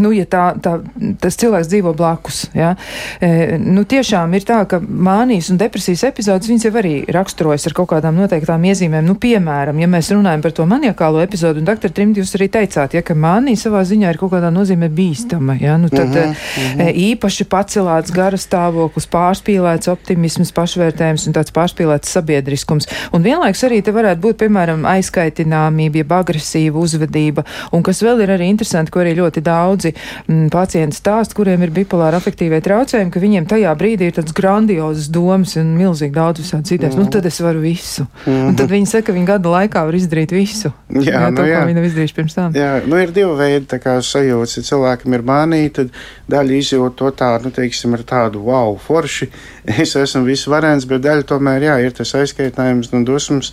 [0.00, 0.76] nu, ja tā, tā,
[1.20, 2.74] tas cilvēks dzīvo blakus, ja,
[3.20, 7.76] e, nu, tiešām ir tā, ka mānijas un depresijas epizodes viņas jau arī raksturojas ar
[7.76, 9.04] kaut kādām noteiktām iezīmēm.
[9.06, 12.96] Nu, piemēram, ja mēs runājam par to maniakālo epizodu, un doktor Trimdi, jūs arī teicāt,
[12.96, 16.30] ja, ka mānija savā ziņā ir kaut kādā nozīmē bīstama, ja, nu, tad uh -huh,
[16.30, 16.92] uh -huh.
[17.08, 22.88] īpaši pacelēts gara stāvoklis, pārspīlēts optimisms, pašvērtējums un tāds pārspīlēts sabiedriskums.
[23.12, 28.30] Un vienlaiks arī te varētu būt, piemēram, aizskaitināmība, jeb agresīva uzvedība, un kas vēl ir
[28.30, 29.42] arī interesanti ko arī ļoti
[29.82, 29.94] daudzi
[30.28, 34.34] m, mm, pacienti stāst, kuriem ir bipolāra afektīvie traucējumi, ka viņiem tajā brīdī ir tāds
[34.36, 36.96] grandiozas domas un milzīgi daudz visādi citādi.
[36.96, 37.02] Mm.
[37.02, 38.06] Nu, tad es varu visu.
[38.26, 38.48] Mm -hmm.
[38.48, 40.72] Un tad viņi saka, ka viņi gada laikā var izdarīt visu.
[40.88, 41.64] Jā, jā, nu, to, jā.
[41.66, 42.52] viņi nav izdarījuši pirms tam.
[42.54, 44.56] Jā, nu ir divi veidi sajūtas.
[44.56, 45.88] Ja cilvēkam ir mānija, tad
[46.28, 49.30] daļa izjūt to tādu, nu, teiksim, ar tādu wow, forši.
[49.64, 53.52] Es esmu visvarens, bet daļa tomēr, jā, ir tas aizskaitinājums un dusmas.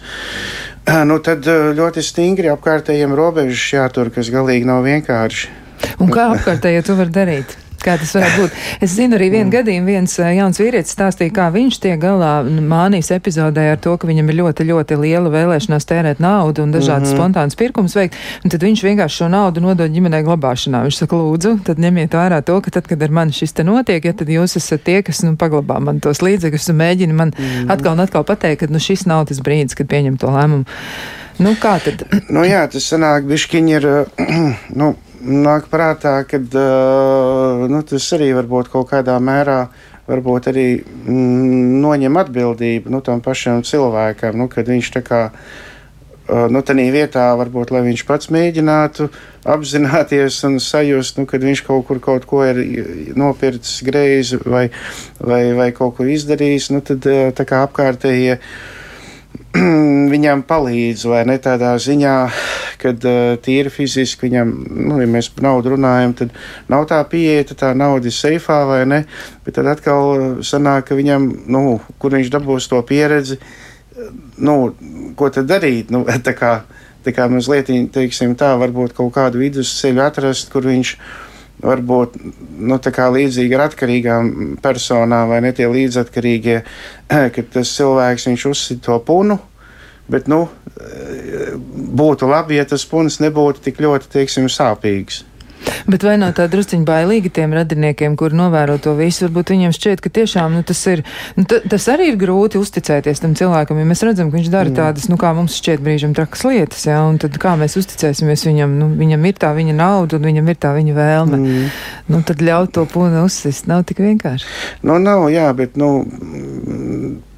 [1.10, 5.69] Nu, tad ļoti stingri apkārtējiem robežas jātur, kas galīgi nav vienkārši.
[6.00, 7.58] Un kā apkārtējie to var darīt?
[7.80, 8.56] Kā tas varētu būt?
[8.84, 9.54] Es zinu arī vienu mm.
[9.54, 14.32] gadījumu, viens jauns vīrietis stāstīja, kā viņš tiek galā mānijas epizodē ar to, ka viņam
[14.32, 17.22] ir ļoti, ļoti liela vēlēšanās tērēt naudu un dažādas mm -hmm.
[17.22, 20.84] spontānas pirkums veikt, un tad viņš vienkārši šo naudu nodod ģimenei glabāšanā.
[20.90, 24.06] Viņš saka, lūdzu, tad ņemiet vērā to, ka tad, kad ar mani šis te notiek,
[24.06, 27.44] ja tad jūs esat tie, kas, nu, paglabā man tos līdzekļus un mēģina man mm
[27.44, 27.72] -hmm.
[27.72, 30.66] atkal un atkal pateikt, ka, nu, šis nav tas brīdis, kad pieņem to lēmumu.
[31.40, 32.04] Nu, kā tad?
[32.30, 33.88] nu, jā, tas sanāk, bišķiņi ir,
[34.82, 39.62] nu, nāk prātā, ka nu, tas arī varbūt kaut kādā mērā
[40.10, 45.26] varbūt arī mm, noņem atbildību nu, tam pašam cilvēkam, nu, kad viņš tā kā.
[46.30, 49.08] Nu, tādā vietā, varbūt, lai viņš pats mēģinātu
[49.50, 52.60] apzināties un sajust, nu, kad viņš kaut kur kaut ko ir
[53.18, 54.68] nopircis greizi vai,
[55.18, 57.02] vai, vai kaut ko izdarījis, nu, tad
[57.34, 58.38] tā kā apkārtējie.
[58.38, 58.78] Ja
[60.14, 62.16] viņam palīdz, vai ne tādā ziņā,
[62.82, 64.52] kad uh, tīri fiziski viņam,
[64.90, 66.36] nu, ja mēs par naudu runājam, tad
[66.70, 69.00] nav tā pieeja, tā nauda ir seifā vai ne,
[69.46, 71.64] bet tad atkal uh, sanāk, ka viņam, nu,
[72.02, 74.60] kur viņš dabūs to pieredzi, uh, nu,
[75.18, 76.54] ko tad darīt, nu, tā kā,
[77.06, 81.29] tā kā mazliet, teiksim tā, varbūt kaut kādu vidusceļu atrast, kur viņš, uh,
[81.64, 82.18] varbūt
[82.60, 82.80] nu,
[83.16, 84.32] līdzīgi ar atkarīgām
[84.64, 86.62] personām, vai ne tie līdzatkarīgie,
[87.36, 89.40] kad tas cilvēks uzsita to punu.
[90.10, 90.48] Bet nu,
[92.00, 95.24] būtu labi, ja tas punis nebūtu tik ļoti teiksim, sāpīgs.
[95.90, 99.26] Bet vai nav tā drusciņa bailīgi tiem radiniekiem, kur novēro to visu?
[99.28, 101.04] Varbūt viņiem šķiet, ka tiešām nu, tas ir,
[101.38, 104.78] nu, tas arī ir grūti uzticēties tam cilvēkam, ja mēs redzam, ka viņš dara mm.
[104.80, 108.76] tādas, nu, kā mums šķiet brīžam trakas lietas, jā, un tad kā mēs uzticēsimies viņam,
[108.82, 111.40] nu, viņam ir tā viņa nauda un viņam ir tā viņa vēlme.
[111.40, 111.72] Mm.
[112.10, 114.48] Nu, tad ļaut to pūnu uzsist nav tik vienkārši.
[114.86, 116.06] Nu, nav, jā, bet, nu,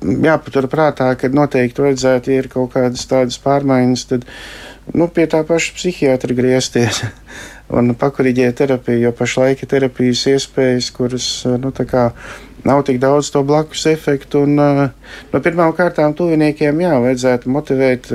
[0.02, 4.28] jāpatur prātā, ka noteikti vajadzētu ir kaut kādas tādas pārmaiņas, tad,
[4.98, 7.04] nu, pie tā paša psihiatra griezties.
[7.72, 11.28] un pakoriģēt terapiju, jo pašlaik ir terapijas iespējas, kuras
[11.62, 12.10] nu, kā,
[12.68, 14.46] nav tik daudz to blakus efektu.
[14.48, 18.12] Un, nu, pirmām kārtām tuviniekiem jā, vajadzētu motivēt.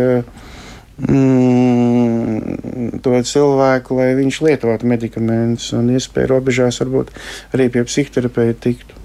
[0.97, 2.57] Mm,
[3.05, 7.13] to cilvēku, lai viņš lietotu medikamentus un iespēju robežās varbūt
[7.53, 8.96] arī pie psihoterapeita tiktu.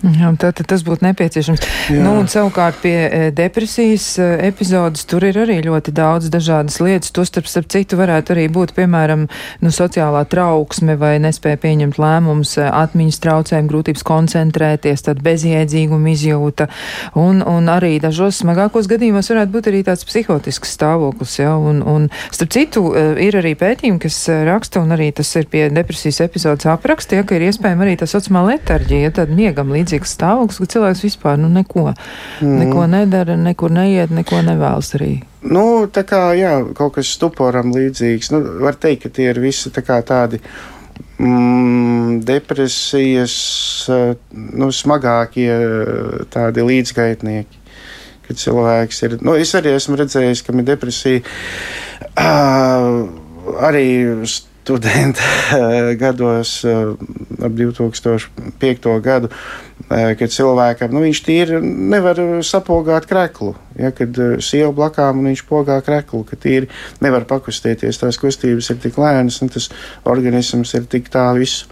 [0.00, 1.64] Jā, tad, tad tas būtu nepieciešams.
[1.92, 2.00] Jā.
[2.00, 7.12] Nu, un savukārt pie e, depresijas e, epizodes tur ir arī ļoti daudz dažādas lietas.
[7.12, 9.26] Tostarp, starp citu, varētu arī būt, piemēram,
[9.60, 16.70] nu, sociālā trauksme vai nespēja pieņemt lēmumus, e, atmiņas traucējumi, grūtības koncentrēties, tad bezjēdzīguma izjūta.
[17.20, 21.36] Un, un arī dažos smagākos gadījumos varētu būt arī tāds psihotisks stāvoklis.
[21.42, 21.58] Ja?
[21.60, 22.86] Un, un, starp citu,
[23.20, 27.36] ir arī pētījumi, kas raksta, un arī tas ir pie depresijas epizodes apraksta, ja, ka
[27.36, 31.50] ir iespējama arī tā saucamā letarģija, tad miegam līdz līdzīgs stāvoklis, ka cilvēks vispār nu,
[31.52, 31.90] neko,
[32.40, 32.56] mm.
[32.62, 35.12] neko nedara, nekur neiet, neko nevēlas arī.
[35.42, 38.30] Nu, tā kā jā, kaut kas stuporam līdzīgs.
[38.34, 40.40] Nu, var teikt, ka tie ir visi tā tādi.
[41.20, 43.34] Mm, depresijas,
[44.32, 45.50] nu, smagākie
[46.32, 47.58] tādi līdzgaitnieki
[48.30, 49.16] kad cilvēks ir.
[49.26, 51.24] Nu, es arī esmu redzējis, ka ir depresija.
[52.14, 53.08] Uh,
[53.58, 53.86] arī
[54.70, 55.22] studenta
[55.98, 56.60] gados,
[57.42, 59.00] ap 2005.
[59.02, 59.30] gadu,
[59.90, 63.54] kad cilvēkam nu, viņš tīri nevar sapogāt kreklu.
[63.80, 66.70] Ja, kad sieva blakām un viņš pogā kreklu, ka tīri
[67.02, 69.70] nevar pakustēties, tās kustības ir tik lēnas un tas
[70.04, 71.66] organisms ir tik tā visu.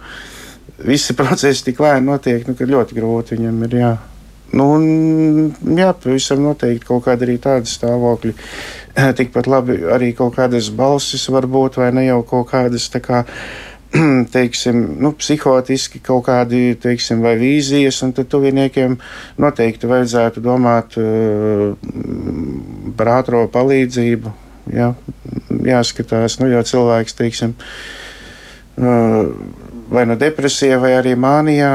[0.79, 3.95] Visi procesi tik lēni notiek, nu, ka ļoti grūti viņam ir jā.
[4.49, 8.33] Nu, un, jā, pavisam noteikti kaut kāda arī tāda stāvokļa.
[9.17, 13.23] Tikpat labi arī kaut kādas balsis var būt, vai ne jau kaut kādas tā kā.
[14.35, 18.99] Teiksim, nu, psihotiski kaut kādi, teiksim, vai vīzijas, un tad tuviniekiem
[19.41, 21.73] noteikti vajadzētu domāt uh,
[22.97, 24.35] par ātrā palīdzību.
[24.69, 24.91] Jā,
[25.65, 27.55] jāskatās, nu, jo cilvēks, teiksim,
[28.77, 29.31] uh,
[29.89, 31.73] vai no depresijā, vai arī mānijā,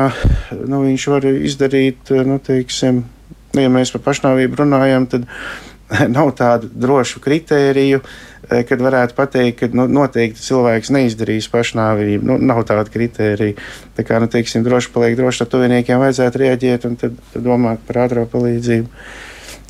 [0.70, 3.02] nu, viņš var izdarīt, nu, teiksim,
[3.54, 5.26] nu, ja mēs par pašnāvību runājam, tad
[6.16, 8.00] nav tādu drošu kritēriju,
[8.48, 12.24] eh, kad varētu pateikt, ka nu, noteikti cilvēks neizdarīs pašnāvību.
[12.30, 13.58] Nu, nav tāda kritērija.
[13.96, 17.84] Tā kā, nu, teiksim, droši paliek droši, tad tuviniekiem vajadzētu rēģēt un tad, tad domāt
[17.88, 18.90] par ātrā palīdzību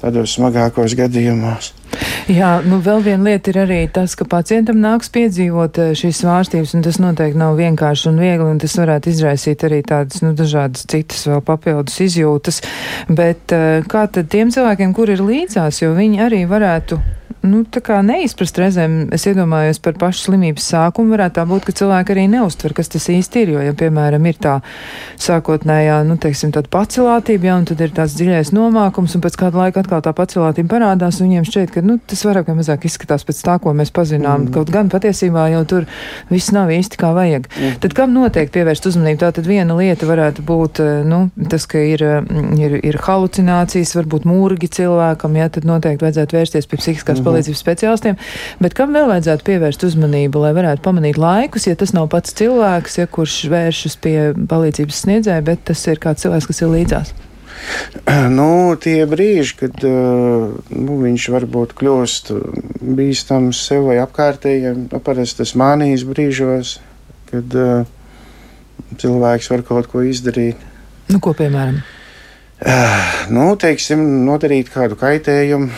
[0.05, 1.73] tādos smagākos gadījumos.
[2.29, 6.75] Jā, nu vēl viena lieta ir arī tas, ka pacientam nāks piedzīvot eh, šīs svārstības,
[6.77, 10.87] un tas noteikti nav vienkārši un viegli, un tas varētu izraisīt arī tādas, nu, dažādas
[10.91, 12.63] citas vēl papildus izjūtas.
[13.09, 17.01] Bet eh, kā tad tiem cilvēkiem, kur ir līdzās, jo viņi arī varētu
[17.45, 17.63] nu,
[18.09, 18.97] neizprast reizēm.
[19.15, 21.15] Es iedomājos par pašu slimības sākumu.
[21.15, 23.53] Varētu tā būt, ka cilvēki arī neuztver, kas tas īsti ir.
[23.55, 24.55] Jo, ja, piemēram, ir tā
[25.21, 29.61] sākotnējā, nu, teiksim, tāda pacelātība, ja, un tad ir tāds dziļais nomākums, un pēc kāda
[29.61, 33.27] laika atkal tā pacelātība parādās, un viņiem šķiet, ka nu, tas vairāk vai mazāk izskatās
[33.29, 34.47] pēc tā, ko mēs pazinām.
[34.47, 34.55] Mm.
[34.57, 35.89] Kaut gan patiesībā jau tur
[36.33, 37.49] viss nav īsti kā vajag.
[37.53, 37.79] Mm.
[37.85, 39.21] Tad kam noteikti pievērst uzmanību?
[39.25, 43.95] Tā tad viena lieta varētu būt eh, nu, tas, ka ir, mm, ir, ir halucinācijas,
[43.99, 48.17] varbūt mūrgi cilvēkam, ja tad noteikti vajadzētu vērsties pie psihiskās mm -hmm palīdzības speciālistiem,
[48.63, 52.99] bet kam vēl vajadzētu pievērst uzmanību, lai varētu pamanīt laikus, ja tas nav pats cilvēks,
[53.03, 54.17] ja kurš vēršas pie
[54.51, 57.15] palīdzības sniedzēja, bet tas ir kāds cilvēks, kas ir līdzās?
[58.35, 62.33] Nu, tie brīži, kad uh, nu, viņš varbūt kļūst
[62.99, 66.77] bīstams sev vai apkārtējiem, nu, parasti tas mānijas brīžos,
[67.31, 67.89] kad uh,
[69.01, 70.61] cilvēks var kaut ko izdarīt.
[71.09, 71.81] Nu, ko piemēram?
[72.65, 75.69] Uh, nu, teiksim, nodarīt kādu kaitējumu,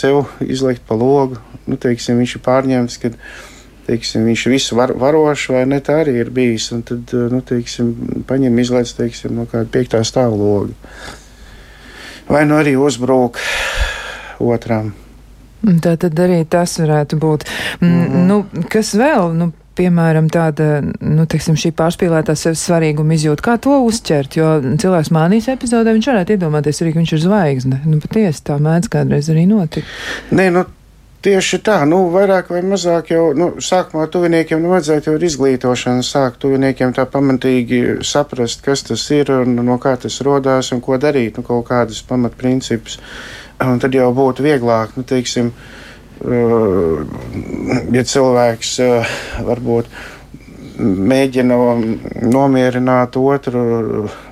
[0.00, 1.38] sev izlikt pa logu.
[1.70, 3.14] Nu, teiksim, viņš ir pārņemts, kad
[3.86, 6.66] teiksim, viņš ir visu var, varošs, vai ne tā arī ir bijis.
[6.74, 7.92] Un tad, eh, nu, teiksim,
[8.26, 10.74] paņem izlaiž teiksim, no kāda piektā stāva loga.
[12.30, 13.38] Vai nu arī uzbrūk
[14.42, 14.92] otram.
[15.62, 17.46] Tā tad arī tas varētu būt.
[17.80, 18.26] Mm -hmm.
[18.26, 19.32] nu, kas vēl?
[19.34, 25.12] Nu, piemēram, tāda, nu, teiksim, šī pārspīlētā sevis svarīguma izjūta, kā to uzķert, jo cilvēks
[25.16, 27.80] mānīs epizodē, viņš varētu iedomāties arī, ka viņš ir zvaigzne.
[27.88, 29.88] Nu, patiesi tā mēdz kādreiz arī notikt.
[30.34, 30.66] Nē, nu,
[31.20, 36.04] Tieši tā, nu, vairāk vai mazāk jau nu, sākumā tuviniekiem nu, vajadzētu jau ar izglītošanu
[36.08, 40.96] sākt tuviniekiem tā pamatīgi saprast, kas tas ir un no kā tas rodās un ko
[40.96, 42.96] darīt, nu, kaut kādus pamatprincipus.
[43.60, 45.79] Un tad jau būtu vieglāk, nu, teiksim, uh,
[46.20, 48.72] ja cilvēks
[49.46, 49.88] varbūt
[50.80, 51.56] mēģina
[52.32, 53.62] nomierināt otru,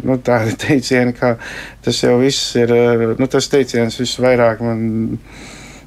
[0.05, 1.37] nu, tādi teicieni, ka
[1.85, 2.73] tas jau viss ir,
[3.19, 4.83] nu, tas teiciens visvairāk man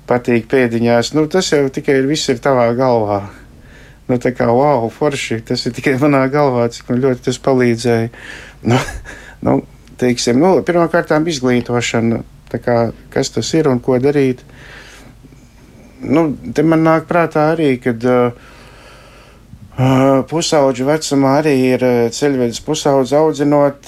[0.09, 3.21] patīk pēdiņās, nu, tas jau tikai ir, viss ir tavā galvā.
[4.09, 8.09] Nu, tā kā, wow, forši, tas ir tikai manā galvā, cik man ļoti tas palīdzēja.
[8.67, 8.79] Nu,
[9.47, 9.61] nu,
[10.01, 12.79] teiksim, nu, pirmkārt, izglītošana, kā,
[13.13, 14.41] kas tas ir un ko darīt.
[14.41, 14.61] Uh,
[16.01, 18.49] nu, te man nāk prātā arī, kad uh,
[20.27, 21.83] Pusauģu vecumā arī ir
[22.13, 23.87] ceļvedis pusaudzi audzinot,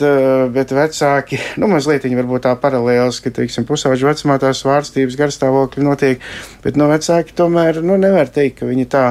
[0.55, 5.83] bet vecāki, nu, mazliet viņi varbūt tā paralēls, ka, teiksim, pusauģu vecumā tās svārstības garstāvokļi
[5.83, 6.23] notiek,
[6.63, 9.03] bet, nu, vecāki tomēr, nu, nevar teikt, ka viņi tā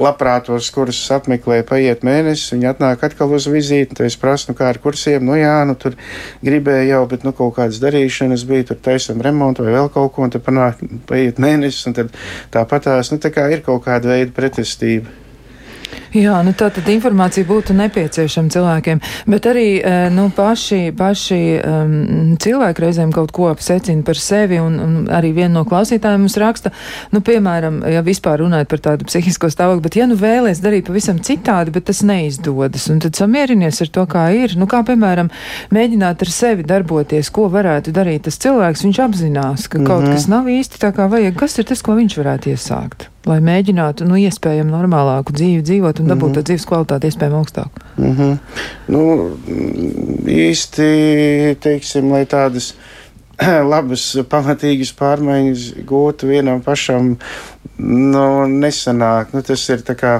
[0.00, 4.68] labprātos kursus apmeklē, paiet mēnesis, viņi atnāk atkal uz vizīti, tad es prasu, nu kā
[4.70, 5.96] ar kursiem, nu jā, nu tur
[6.44, 10.26] gribēju jau, bet nu kaut kādas darīšanas bija, tur taisam remontu vai vēl kaut ko,
[10.26, 12.12] un tad panāk, paiet mēnesis, un tad
[12.54, 15.18] tāpatās, nu tā kā ir kaut kāda veida pretestība.
[16.10, 19.00] Jā, nu tā tad informācija būtu nepieciešama cilvēkiem,
[19.30, 21.92] bet arī eh, nu, paši, paši um,
[22.42, 26.72] cilvēki reizēm kaut ko secina par sevi, un, un arī viena no klausītājiem mums raksta,
[27.14, 31.22] nu, piemēram, ja vispār runājot par tādu psihisko stāvokli, bet ja nu vēlies darīt pavisam
[31.22, 35.30] citādi, bet tas neizdodas, un tad samierinies ar to, kā ir, nu, kā piemēram,
[35.70, 39.86] mēģināt ar sevi darboties, ko varētu darīt tas cilvēks, viņš apzinās, ka mm -hmm.
[39.86, 40.18] kaut mhm.
[40.18, 44.06] kas nav īsti tā kā vajag, kas ir tas, ko viņš varētu iesākt lai mēģinātu,
[44.08, 46.48] nu, iespējami normālāku dzīvi dzīvot un dabūt mm -hmm.
[46.48, 47.84] dzīves kvalitāti iespējami augstāku?
[47.96, 48.38] Mm -hmm.
[48.88, 49.02] nu,
[50.26, 50.88] īsti,
[51.60, 52.74] teiksim, lai tādas
[53.72, 57.16] labas, pamatīgas pārmaiņas gūtu vienam pašam,
[57.78, 59.32] nu, nesanāk.
[59.32, 60.14] Nu, tas ir tā kā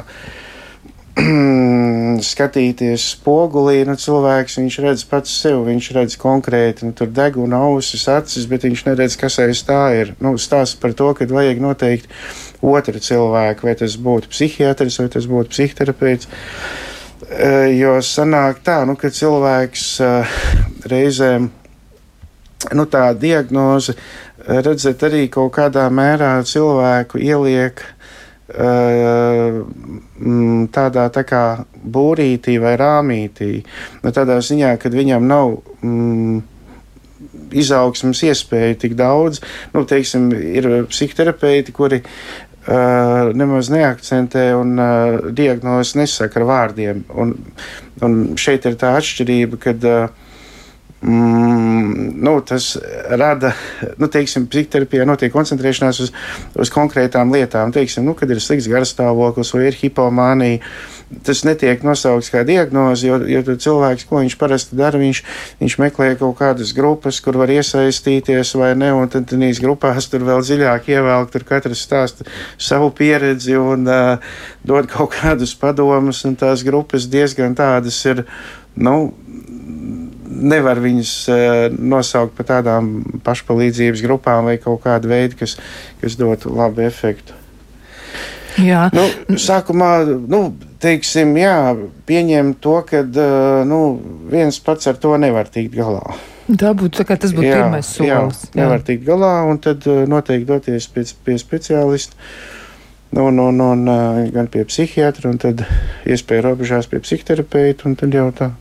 [2.30, 8.06] skatīties spogulī, nu, cilvēks viņš redz pats sevi, viņš redz konkrēti, nu, tur deguna ausis,
[8.08, 10.14] acis, bet viņš neredz, kas aiz tā ir.
[10.20, 12.08] Nu, stāsts par to, ka vajag noteikti
[12.62, 16.30] otru cilvēku, vai tas būtu psihiatrs, vai tas būtu psihoterapeits.
[17.30, 20.34] Eh, jo sanāk tā, nu, ka cilvēks eh,
[20.90, 21.50] reizēm,
[22.76, 23.96] nu, tā diagnoze,
[24.40, 27.84] redzēt arī kaut kādā mērā cilvēku ieliek
[28.50, 29.62] Mm,
[30.74, 33.62] tādā tā kā būrītī vai rāmītī.
[34.02, 35.52] Nu, tādā ziņā, kad viņam nav
[35.86, 36.40] mm,
[37.62, 39.40] izaugsmas iespēju tik daudz,
[39.74, 42.02] nu, teiksim, ir psihoterapeiti, kuri
[42.70, 47.04] uh, nemaz neakcentē un uh, diagnozes nesaka ar vārdiem.
[47.12, 47.34] Un,
[48.06, 50.29] un šeit ir tā atšķirība, kad uh,
[51.02, 52.74] Mm, nu, tas
[53.08, 53.54] rada,
[53.96, 56.10] nu, teiksim, psihoterapijā notiek koncentrēšanās uz,
[56.60, 57.72] uz konkrētām lietām.
[57.72, 60.60] Teiksim, nu, kad ir slikts garstāvoklis vai ir hipomānija,
[61.24, 65.22] tas netiek nosaukts kā diagnoze, jo, jo cilvēks, ko viņš parasti dara, viņš,
[65.62, 70.28] viņš meklē kaut kādas grupas, kur var iesaistīties vai ne, un tad tādīs grupās tur
[70.28, 72.28] vēl dziļāk ievelk, tur katrs stāsta
[72.60, 74.36] savu pieredzi un uh,
[74.68, 78.26] dod kaut kādus padomus, un tās grupas diezgan tādas ir,
[78.76, 79.14] nu,
[80.40, 82.92] nevar viņus uh, nosaukt par tādām
[83.26, 85.56] pašpalīdzības grupām vai kaut kādu veidu, kas,
[86.00, 87.36] kas dotu labu efektu.
[88.58, 88.88] Jā.
[88.94, 89.04] Nu,
[89.38, 89.92] sākumā,
[90.30, 90.40] nu,
[90.82, 91.56] teiksim, jā,
[92.08, 93.80] pieņem to, ka uh, nu,
[94.32, 96.02] viens pats ar to nevar tikt galā.
[96.50, 98.08] Tā būtu, tā tas būtu jā, pirmais solis.
[98.10, 102.18] Jā, jā, nevar tikt galā, un tad uh, noteikti doties pie, pie speciālista.
[103.10, 105.64] Un, un, un, uh, gan pie psihiatra, un tad
[106.06, 108.52] iespēja robežās pie psihoterapeita, un tad jau tā.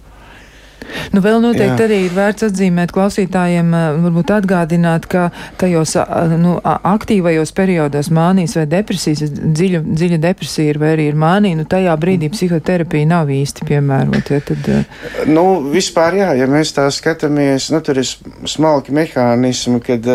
[1.14, 1.88] Nu, vēl noteikti Jā.
[1.88, 3.72] arī ir vērts atzīmēt klausītājiem,
[4.04, 5.30] varbūt atgādināt, ka
[5.62, 5.96] tajos
[6.40, 11.68] nu, aktīvajos periodos mānijas vai depresijas, dziļa, dziļa depresija ir vai arī ir mānija, nu
[11.70, 12.38] tajā brīdī mhm.
[12.38, 14.40] psihoterapija nav īsti piemērota.
[14.40, 14.70] Ja, tad,
[15.30, 18.08] nu, vispār jā, ja mēs tā skatāmies, nu, tur ir
[18.50, 20.08] smalki mehānismi, kad,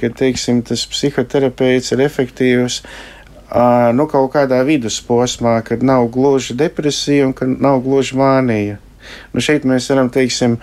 [0.00, 2.82] kad teiksim, tas psihoterapeits ir efektīvs.
[3.52, 8.78] Uh, nu, kaut kādā vidusposmā, kad nav gluži depresija un kad nav gluži mānija.
[9.32, 10.58] Nu, šeit mēs varam, teiksim,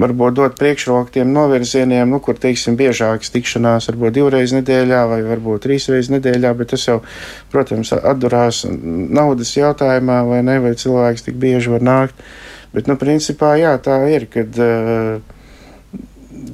[0.00, 5.66] varbūt dot priekšroku tiem novirzieniem, nu, kur, teiksim, biežākas tikšanās, varbūt divreiz nedēļā vai varbūt
[5.66, 7.00] trīsreiz nedēļā, bet tas jau,
[7.52, 12.24] protams, atdurās naudas jautājumā, vai ne, vai cilvēks tik bieži var nākt.
[12.74, 14.58] Bet, nu, principā, jā, tā ir, kad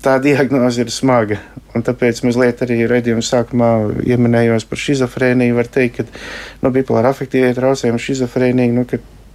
[0.02, 1.38] tā diagnoze ir smaga.
[1.76, 3.70] Un tāpēc mazliet arī redzējuma sākumā
[4.06, 5.56] ieminējos par schizofrēniju.
[5.58, 8.86] Var teikt, ka nu, bipolāra afektīvie traucējumi, schizofrēnija, nu,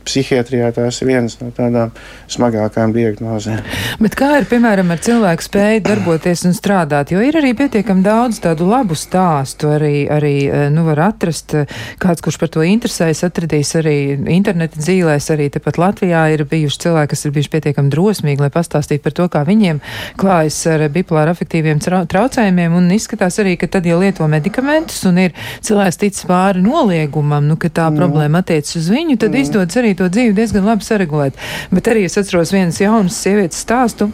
[0.07, 1.91] psihiatrijā tās ir vienas no tādām
[2.31, 3.61] smagākām diagnozēm.
[4.01, 7.13] Bet kā ir, piemēram, ar cilvēku spēju darboties un strādāt?
[7.13, 11.55] Jo ir arī pietiekami daudz tādu labu stāstu, arī, arī eh, nu, var atrast
[12.01, 13.97] kāds, kurš par to interesējas, atradīs arī
[14.33, 19.05] interneta dzīvēs, arī tepat Latvijā ir bijuši cilvēki, kas ir bijuši pietiekami drosmīgi, lai pastāstītu
[19.05, 19.81] par to, kā viņiem
[20.19, 25.35] klājas ar bipolāra afektīviem traucējumiem, un izskatās arī, ka tad, ja lieto medikamentus un ir
[25.65, 27.99] cilvēks ticis pāri noliegumam, nu, ka tā mm.
[28.01, 29.45] problēma attiecas uz viņu, tad mm.
[29.45, 31.37] izdodas arī arī to dzīvi diezgan labi saregulēt.
[31.71, 34.11] Bet arī es atceros vienas jaunas sievietes stāstu.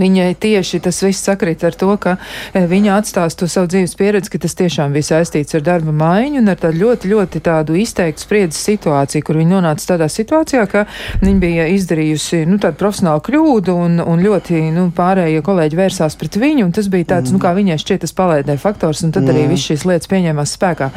[0.00, 4.32] Viņai tieši tas viss sakrīt ar to, ka eh, viņa atstās to savu dzīves pieredzi,
[4.32, 8.24] ka tas tiešām bija saistīts ar darba maiņu un ar tādu ļoti, ļoti tādu izteiktu
[8.24, 10.84] spriedzes situāciju, kur viņa nonāca tādā situācijā, ka
[11.22, 16.38] viņa bija izdarījusi, nu, tādu profesionālu kļūdu un, un ļoti, nu, pārējie kolēģi vērsās pret
[16.40, 17.38] viņu, un tas bija tāds, mm.
[17.38, 19.34] nu, kā viņai šķiet tas palēdē faktors, un tad mm.
[19.34, 20.90] arī viss šīs lietas pieņēmās spēkā.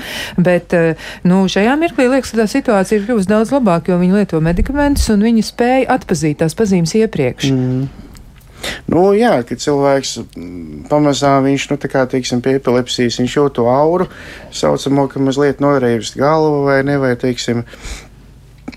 [0.44, 4.22] Bet, eh, nu, šajā mirklī liekas, ka tā situācija ir kļuvusi daudz labāka, jo viņa
[4.22, 7.52] lieto medikamentus un viņa spēja atpazīt tās pazīmes iepriekš.
[7.54, 8.04] Mm.
[8.92, 13.58] Nu, jā, kad cilvēks mm, pamazām viņš, nu, tā kā, teiksim, pie epilepsijas, viņš jūt
[13.60, 14.08] to auru,
[14.56, 17.64] saucamo, ka mazliet noreibst galvu vai ne, vai, teiksim,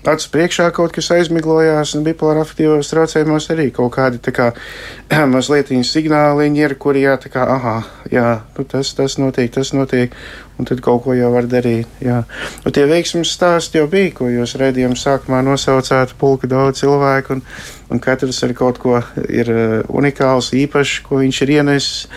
[0.05, 4.49] acu priekšā kaut kas aizmiglojās, un bipolāra afektīvos traucējumos arī kaut kādi tā kā
[5.33, 7.77] mazliet signāliņi ir, kuri jā, tā kā, aha,
[8.13, 8.27] jā,
[8.57, 10.15] nu tas, tas notiek, tas notiek,
[10.57, 12.23] un tad kaut ko jau var darīt, jā.
[12.65, 17.45] Un tie veiksmes stāsti jau bija, ko jūs redzījām sākumā nosaucāt pulka daudz cilvēku, un,
[17.93, 22.09] un katrs ar kaut ko ir uh, unikāls, īpašs, ko viņš ir ienesis,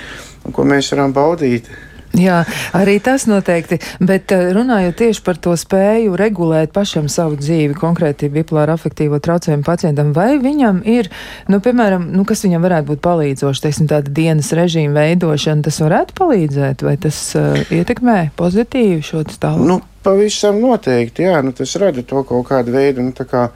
[0.45, 1.69] un ko mēs varam baudīt.
[2.19, 2.41] Jā,
[2.75, 8.31] arī tas noteikti, bet eh, runājot tieši par to spēju regulēt pašam savu dzīvi, konkrēti
[8.35, 11.07] bipolāra afektīvo traucējumu pacientam, vai viņam ir,
[11.53, 16.17] nu, piemēram, nu, kas viņam varētu būt palīdzoši, teiksim, tāda dienas režīma veidošana, tas varētu
[16.19, 19.71] palīdzēt, vai tas uh, ietekmē pozitīvi šo stāvokli?
[19.71, 23.47] Nu, pavisam noteikti, jā, nu, tas rada to kaut kādu veidu, nu, tā kā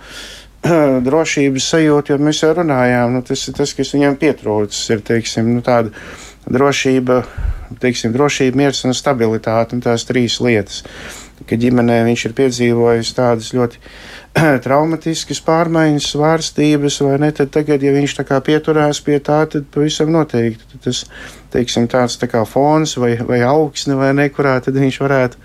[1.08, 5.50] drošības sajūtu, jo mēs jau runājām, nu, tas ir tas, kas viņam pietrūcis, ir, teiksim,
[5.56, 5.90] nu, tāda
[6.50, 7.22] drošība
[7.80, 10.82] teiksim, drošība, miers un stabilitāte, un tās trīs lietas.
[11.48, 13.80] Kad ģimenē viņš ir piedzīvojis tādas ļoti
[14.64, 19.66] traumatiskas pārmaiņas, svārstības, vai ne, tad tagad, ja viņš tā kā pieturās pie tā, tad
[19.74, 21.02] pavisam noteikti tad tas,
[21.54, 25.42] teiksim, tāds tā kā fons vai, vai augsne vai nekurā, tad viņš varētu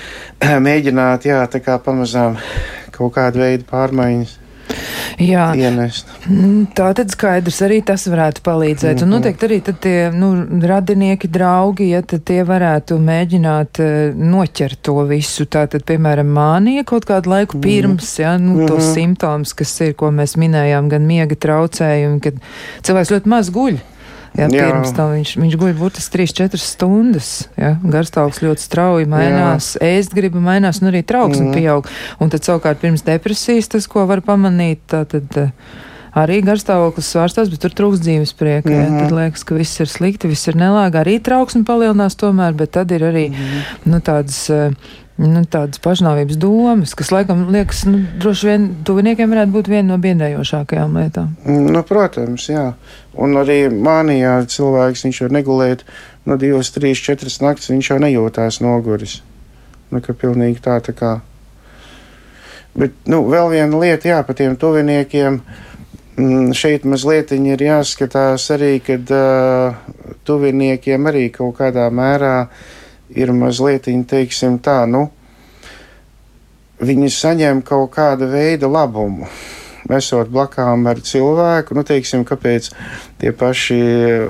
[0.66, 2.40] mēģināt, jā, tā kā pamazām
[2.96, 4.38] kaut kādu veidu pārmaiņas
[5.22, 6.10] Jā, ienest.
[6.28, 8.96] Mm, tā tad skaidrs arī tas varētu palīdzēt.
[8.96, 9.02] Mm -hmm.
[9.02, 9.16] Un mhm.
[9.16, 10.30] noteikti arī tie nu,
[10.68, 15.46] radinieki, draugi, ja tie varētu mēģināt uh, noķert to visu.
[15.46, 17.62] Tātad, piemēram, mānija kaut kādu laiku mhm.
[17.62, 18.66] pirms, ja, nu, mm -hmm.
[18.66, 22.34] tos simptomus, kas ir, ko mēs minējām, gan miega traucējumi, kad
[22.82, 23.78] cilvēks ļoti maz guļ.
[24.36, 27.30] Jā, pirms tam viņš, viņš guļ burtiski 3-4 stundas.
[27.56, 29.96] Jā, garstāvoklis ļoti strauji mainās, jā.
[29.96, 31.88] ēst griba mainās un arī trauksme pieaug.
[32.20, 35.16] Un tad savukārt pirms depresijas tas, ko var pamanīt, tad.
[35.34, 35.84] Uh,
[36.16, 38.70] arī garstāvoklis svārstās, bet tur trūks dzīves prieka.
[38.70, 39.00] Mm -hmm.
[39.00, 41.00] Tad liekas, ka viss ir slikti, viss ir nelāgi.
[41.02, 43.90] Arī trauksme palielinās tomēr, bet tad ir arī mm -hmm.
[43.92, 44.48] nu, tādas.
[45.18, 49.96] Nu, tādas pašnāvības domas, kas laikam liekas, nu, droši vien tuviniekiem varētu būt viena no
[49.98, 51.30] biedējošākajām lietām.
[51.44, 52.72] Nu, protams, jā.
[53.14, 55.84] Un arī mānijā cilvēks viņš var negulēt
[56.26, 59.22] no divas, trīs, četras naktas, viņš jau nejūtās noguris.
[59.90, 61.20] Nu, ka pilnīgi tā, tā kā.
[62.74, 65.34] Bet, nu, vēl viena lieta, jā, par tiem tuviniekiem.
[65.34, 65.75] Uh, Mm,
[66.56, 69.76] šeit mazliet ir jāskatās arī, kad uh,
[70.24, 72.48] tuviniekiem arī kaut kādā mērā
[73.12, 75.10] ir mazliet, teiksim, tā, nu,
[76.80, 79.28] viņi saņem kaut kāda veida labumu.
[79.86, 82.72] Esot blakām ar cilvēku, nu, teiksim, kāpēc
[83.20, 83.76] tie paši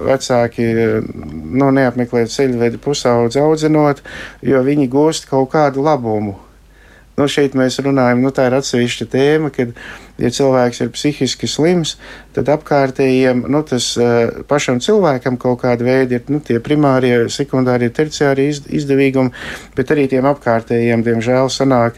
[0.04, 0.66] vecāki
[1.06, 4.02] nu, neapmeklē ceļvedi pusaudzi audzinot,
[4.44, 6.36] jo viņi gūst kaut kādu labumu
[7.16, 9.70] Nu, šeit mēs runājam, nu, tā ir atsevišķa tēma, kad,
[10.20, 11.94] ja cilvēks ir psihiski slims,
[12.36, 17.88] tad apkārtējiem, nu, tas uh, pašam cilvēkam kaut kāda veida ir nu, tie primārie, sekundārie,
[17.96, 19.32] terciārie iz, izdevīgumi,
[19.78, 21.96] bet arī tiem apkārtējiem, diemžēl, sanāk,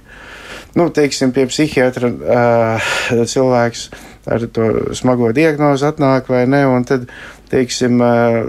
[0.79, 2.93] nu, teiksim, pie psihiatra uh,
[3.35, 3.89] cilvēks
[4.31, 7.11] ar to smago diagnozi atnāk vai ne, un tad,
[7.51, 8.45] teiksim, uh,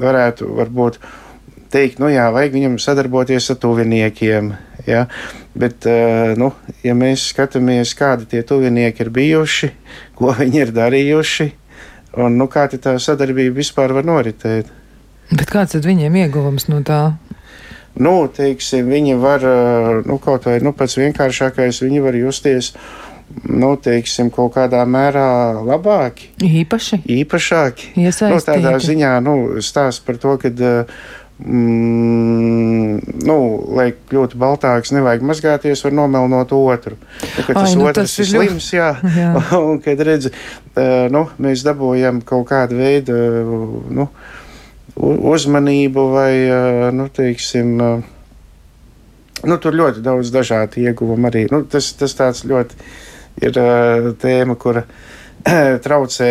[0.00, 0.96] varētu varbūt
[1.76, 4.54] teikt, nu jā, vajag viņam sadarboties ar tuviniekiem.
[4.86, 5.06] Ja?
[5.54, 6.52] Bet, eh, nu,
[6.86, 9.70] ja mēs skatāmies, kādi tie tuvinieki ir bijuši,
[10.18, 11.50] ko viņi ir darījuši,
[12.22, 14.70] un nu, kā tā sadarbība vispār var noritēt.
[15.32, 17.16] Bet kāds tad viņiem ieguvums no tā?
[17.96, 22.74] Nu, teiksim, viņi var, eh, nu, kaut vai nu, pats vienkāršākais, viņi var justies
[23.44, 25.28] nu, teiksim, kaut kādā mērā
[25.66, 26.30] labāki.
[26.46, 27.02] Īpaši.
[27.10, 27.94] Īpašāki.
[27.98, 31.00] Nu, tādā ziņā nu, stāsta par to, ka uh,
[31.36, 32.96] Mm,
[33.28, 33.34] nu,
[33.76, 36.96] lai kļūtu baltāks, nevajag mazgāties, var nomelnot otru.
[36.96, 38.88] Nu, kad tas Ai, nu, otrs tas ir slims, jā,
[39.20, 39.34] jā.
[39.68, 43.18] un kad redzi, uh, nu, mēs dabūjam kaut kādu veidu
[43.98, 44.08] nu,
[44.96, 46.30] uzmanību vai,
[46.96, 47.74] nu, teiksim,
[49.44, 51.44] nu, tur ļoti daudz dažādu ieguvumu arī.
[51.52, 52.80] Nu, tas, tas tāds ļoti
[53.44, 53.60] ir
[54.24, 54.86] tēma, kura.
[55.84, 56.30] Traucē,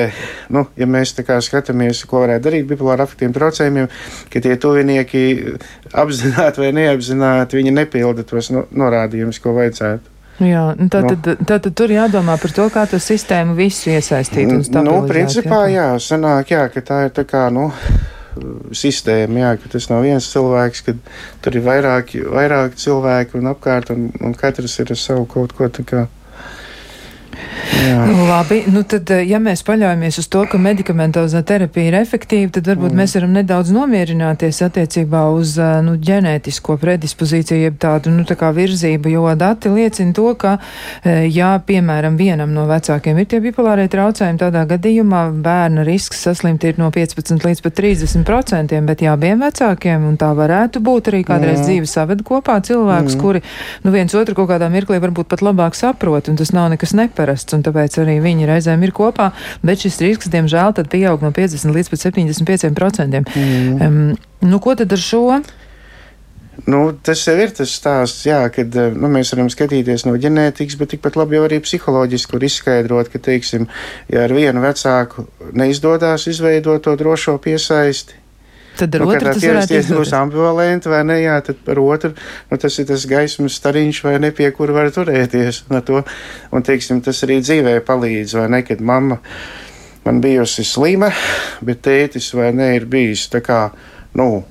[0.52, 1.14] nu, ja mēs
[1.46, 3.88] skatāmies, ko varētu darīt bipolāra afektīviem traucējumiem,
[4.32, 5.22] ka tie tuvinieki
[5.96, 10.12] apzināti vai neapzināti viņi nepilda tos no, norādījumus, ko vajadzētu.
[10.44, 14.66] Jā, nu, tātad, nu, tātad tur jādomā par to, kā to sistēmu visu iesaistīt un
[14.68, 14.90] stabilizēt.
[14.90, 17.70] Nu, principā, jā, jā sanāk, jā, ka tā ir tā kā, nu,
[18.76, 20.98] sistēma, jā, ka tas nav viens cilvēks, ka
[21.46, 25.72] tur ir vairāki, vairāki cilvēki un apkārt, un, un katrs ir ar savu kaut ko
[25.72, 26.04] tā kā
[27.86, 28.06] Jā.
[28.30, 32.70] Labi, nu tad, eh, ja mēs paļaujamies uz to, ka medikamentozā terapija ir efektīva, tad
[32.70, 33.02] varbūt mm.
[33.02, 38.52] mēs varam nedaudz nomierināties attiecībā uz eh, nu, ģenētisko predispozīciju, jeb tādu nu, tā kā
[38.56, 40.56] virzību, jo dati liecina to, ka,
[41.04, 46.64] eh, ja, piemēram, vienam no vecākiem ir tie bipolārie traucējumi, tādā gadījumā bērna risks saslimt
[46.66, 51.12] ir no 15 līdz pat 30 procentiem, bet jā, abiem vecākiem, un tā varētu būt
[51.12, 51.68] arī kādreiz mm.
[51.68, 53.22] dzīve saved kopā cilvēkus, mm.
[53.22, 53.44] kuri,
[53.84, 57.56] nu, viens otru kaut kādā mirklī varbūt pat labāk saprot, un tas nav nekas neparasts
[57.56, 59.32] un tāpēc arī viņi reizēm ir kopā,
[59.66, 63.26] bet šis risks, diemžēl, tad pieaug no 50 līdz pat 75 procentiem.
[63.36, 63.82] Mm.
[63.82, 65.42] Um, nu, ko tad ar šo?
[66.66, 70.94] Nu, tas jau ir tas stāsts, jā, kad nu, mēs varam skatīties no ģenētikas, bet
[70.94, 73.68] tikpat labi jau arī psiholoģiski var izskaidrot, ka, teiksim,
[74.08, 78.16] ja ar vienu vecāku neizdodas izveidot to drošo piesaisti,
[78.76, 79.92] Tad ar nu, otru tas varētu būt.
[80.00, 82.12] būs ambivalenti vai ne, jā, tad par otru,
[82.52, 85.64] nu, tas ir tas gaismas stariņš vai ne, pie kura var turēties.
[85.88, 86.02] To,
[86.52, 89.20] un, teiksim, tas arī dzīvē palīdz, vai ne, kad mamma
[90.06, 91.10] man bijusi slima,
[91.66, 93.62] bet tētis vai ne ir bijis tā kā,
[94.20, 94.44] nu,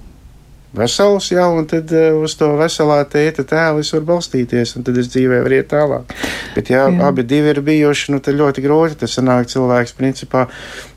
[0.74, 4.98] vesels, jā, un tad uh, uz to veselā tēta tēlu es varu balstīties, un tad
[5.00, 6.14] es dzīvē varu iet tālāk.
[6.56, 6.96] Bet, ja jā.
[7.06, 10.48] abi divi ir bijuši, nu, tad ļoti grūti tas sanāk cilvēks, principā,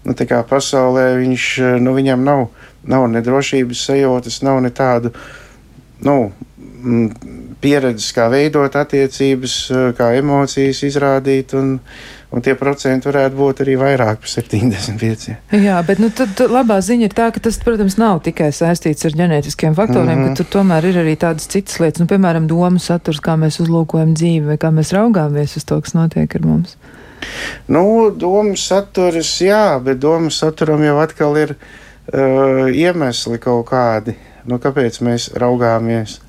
[0.07, 1.51] nu, tā kā pasaulē viņš,
[1.83, 2.47] nu, viņam nav
[2.87, 5.13] nav ne drošības sajūtas, nav ne tādu
[6.05, 6.17] nu,
[7.61, 9.57] pieredzes, kā veidot attiecības,
[9.97, 11.57] kā emocijas izrādīt.
[11.57, 11.79] Un,
[12.27, 15.29] Un tie procenti varētu būt arī vairāk par 75.
[15.63, 19.15] Jā, bet nu, tad labā ziņa ir tā, ka tas, protams, nav tikai saistīts ar
[19.15, 20.35] ģenētiskiem faktoriem, mm -hmm.
[20.35, 24.11] ka tur tomēr ir arī tādas citas lietas, nu, piemēram, domu saturs, kā mēs uzlūkojam
[24.11, 26.75] dzīvi vai kā mēs raugāmies uz to, kas notiek ar mums.
[27.67, 31.55] Nu, domu saturs, jā, bet domu saturam jau atkal ir
[32.13, 34.15] uh, iemesli kaut kādi,
[34.47, 36.19] nu, kāpēc mēs raugāmies.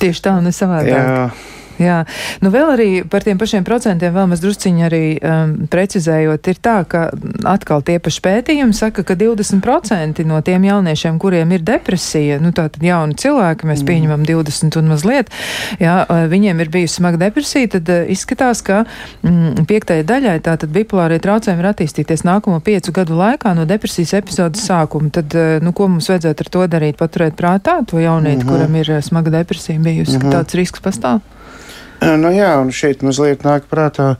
[0.00, 0.92] Tieši tā, un ne savādāk.
[0.92, 1.55] Jā.
[1.80, 1.98] Jā,
[2.40, 6.76] nu vēl arī par tiem pašiem procentiem vēl mēs drusciņi arī um, precizējot, ir tā,
[6.88, 7.02] ka
[7.48, 12.80] atkal tie paši pētījumi saka, ka 20% no tiem jauniešiem, kuriem ir depresija, nu tātad
[12.84, 13.90] jauni cilvēki, mēs mm.
[13.90, 15.32] pieņemam 20 un mazliet,
[15.82, 18.82] jā, uh, viņiem ir bijusi smaga depresija, tad uh, izskatās, ka
[19.20, 24.64] mm, piektajai daļai tātad bipolārie traucējumi ir attīstīties nākamo piecu gadu laikā no depresijas epizodes
[24.64, 25.12] sākuma.
[25.12, 26.96] Tad, uh, nu, ko mums vajadzētu ar to darīt?
[26.96, 28.52] Paturēt prātā to jaunieti, mm -hmm.
[28.52, 30.30] kuram ir uh, smaga depresija bijusi, mm -hmm.
[30.32, 31.20] ka tāds risks pastāv?
[32.22, 34.14] Nu, jā, un šeit mazliet nāk prātā.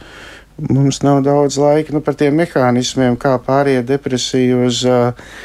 [0.56, 4.80] Mums nav daudz laika nu, par tiem mehānismiem, kā pāriet depresiju uz,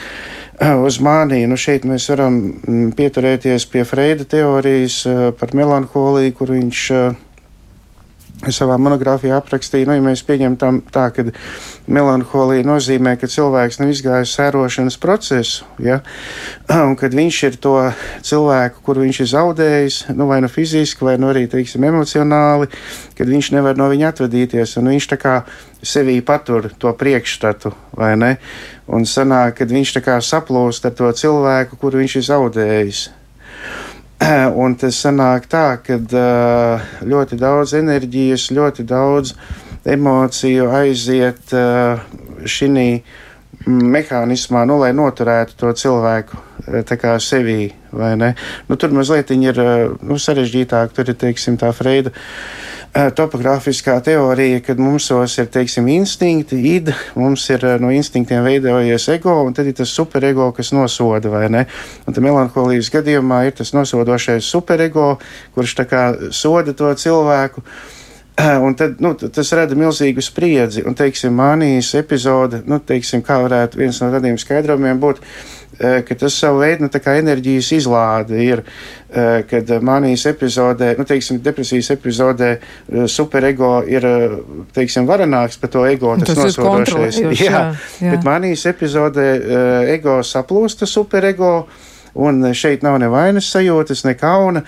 [0.88, 1.52] uz māniju.
[1.52, 5.02] Nu, šeit mēs varam mm, pieturēties pie Freida teorijas
[5.38, 6.86] par melanholiju, kur viņš
[8.50, 11.26] savā monogrāfijā aprakstīja, nu, ja mēs pieņemam tā, ka
[11.92, 16.00] melanholija nozīmē, ka cilvēks nav izgājis sērošanas procesu, ja,
[16.88, 17.76] un kad viņš ir to
[18.26, 22.72] cilvēku, kur viņš ir zaudējis, nu, vai nu fiziski, vai nu arī, teiksim, emocionāli,
[23.18, 25.38] kad viņš nevar no viņa atvadīties, un viņš tā kā
[25.86, 28.36] sevī patur to priekšstatu, vai ne,
[28.90, 33.10] un sanāk, kad viņš tā kā saplūst ar to cilvēku, kuru viņš ir zaudējis.
[34.64, 35.98] Un tas sanāk tā, ka
[37.08, 39.34] ļoti daudz enerģijas, ļoti daudz
[39.90, 41.54] emociju aiziet
[42.46, 42.70] šī
[43.66, 46.38] mehānismā, nu, lai noturētu to cilvēku
[47.02, 47.72] kā sevī.
[47.92, 49.62] Nu, tur mazliet ir
[50.02, 52.14] nu, sarežģītāk, tur ir teiksim, tā Freida
[52.92, 55.08] topogrāfiskā teorija, kad mums
[55.40, 59.94] ir teiksim, instinkti, id, mums ir eh, no instinktiem veidojies ego, un tad ir tas
[59.96, 61.66] superego, kas nosoda, vai ne?
[62.06, 65.14] Un tad melanholijas gadījumā ir tas nosodošais superego,
[65.56, 66.04] kurš tā kā
[66.36, 67.64] soda to cilvēku.
[68.42, 73.40] Eh, un tad, nu, tas rada milzīgu spriedzi, un, teiksim, mānijas epizode, nu, teiksim, kā
[73.46, 75.22] varētu viens no tādiem skaidrojumiem būt,
[75.82, 78.60] Eh, ka tas savu veidu nu, enerģijas izlāde ir,
[79.10, 84.06] eh, kad manijas epizodē, nu, teiksim, depresijas epizodē eh, superego ir,
[84.76, 87.18] teiksim, varenāks par to ego, tas, tas nosodošais.
[87.24, 87.64] Jā, jā,
[87.98, 88.12] jā.
[88.12, 89.26] bet manijas epizodē
[89.96, 91.66] ego saplūsta superego,
[92.14, 94.66] un šeit nav nevainas sajūtas, ne kauna.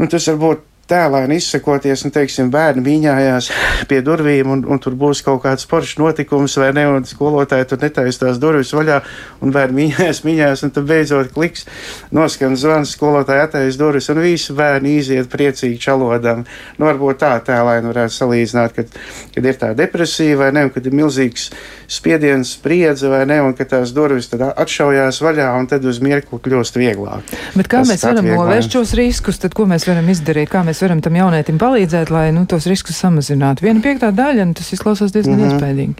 [0.00, 3.50] Un tas varbūt tēlēni izsakoties, un, teiksim, bērni mīņājās
[3.90, 7.82] pie durvīm, un, un tur būs kaut kāds foršs notikums, vai ne, un skolotāji tur
[7.82, 9.00] netaisīs durvis vaļā,
[9.42, 11.66] un bērni mīņājās, mīņājās, un tad beidzot kliks,
[12.14, 16.44] noskan zvans, skolotāji attaisīs durvis, un visi bērni iziet priecīgi čalodam.
[16.78, 18.98] Nu, varbūt tā tēlēni varētu salīdzināt, kad,
[19.34, 21.48] kad ir tā depresija, vai ne, un kad ir milzīgs
[21.92, 26.40] spiediens, spriedze, vai ne, un ka tās durvis tad atšaujās vaļā, un tad uz mirkli
[26.42, 27.34] kļūst vieglāk.
[27.56, 30.50] Bet kā Tas mēs varam novērst šos riskus, tad ko mēs varam izdarīt?
[30.52, 33.66] Kā mēs varam tam jaunietim palīdzēt, lai nu, tos riskus samazinātu.
[33.66, 35.56] Viena piektā daļa, nu, tas izklausās diezgan mm -hmm.
[35.56, 35.94] iespaidīgi.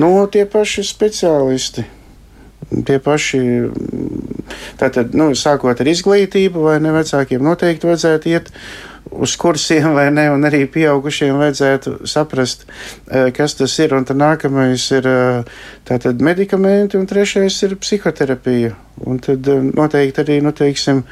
[0.00, 1.84] Nu, tie paši speciālisti.
[2.84, 3.40] Tie paši,
[4.80, 8.50] tātad, nu, sākot ar izglītību, vai ne vecākiem noteikti vajadzētu iet
[9.18, 12.64] uz kursiem vai ne, un arī pieaugušiem vajadzētu saprast,
[13.36, 13.94] kas tas ir.
[13.94, 15.08] Un tad nākamais ir
[15.88, 18.74] tātad medikamenti, un trešais ir psihoterapija.
[19.04, 21.02] Un tad noteikti arī, nu, teiksim,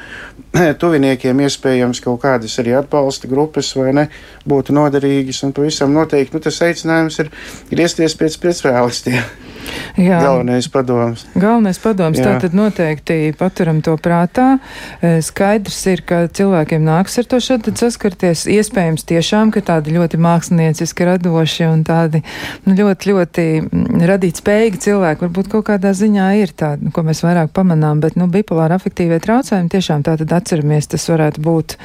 [0.81, 4.07] tuviniekiem iespējams kaut kādas arī atbalsta grupas vai ne,
[4.47, 7.33] būtu noderīgas, un pavisam noteikti, nu, tas aicinājums ir
[7.71, 9.51] griezties pēc speciālistiem.
[9.99, 10.19] Jā.
[10.23, 11.25] Galvenais padoms.
[11.37, 12.17] Galvenais padoms.
[12.17, 12.33] Jā.
[12.33, 14.57] Tātad noteikti paturam to prātā.
[15.01, 18.45] E, skaidrs ir, ka cilvēkiem nāks ar to šādi saskarties.
[18.49, 22.23] Iespējams tiešām, ka tādi ļoti mākslinieciski radoši un tādi
[22.65, 27.23] nu, ļoti, ļoti mm, radīt spējīgi cilvēki varbūt kaut kādā ziņā ir tādi, ko mēs
[27.25, 31.77] vairāk pamanām, bet, nu, bipolāra afektīvie traucējumi tiešām tātad atceramies, tas varētu būt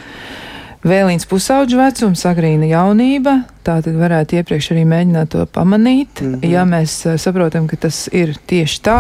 [0.87, 6.23] Vēlīns pusauģu vecums, agrīna jaunība, tā tad varētu iepriekš arī mēģināt to pamanīt.
[6.23, 6.51] Mm -hmm.
[6.53, 8.99] Ja mēs uh, saprotam, ka tas ir tieši tā,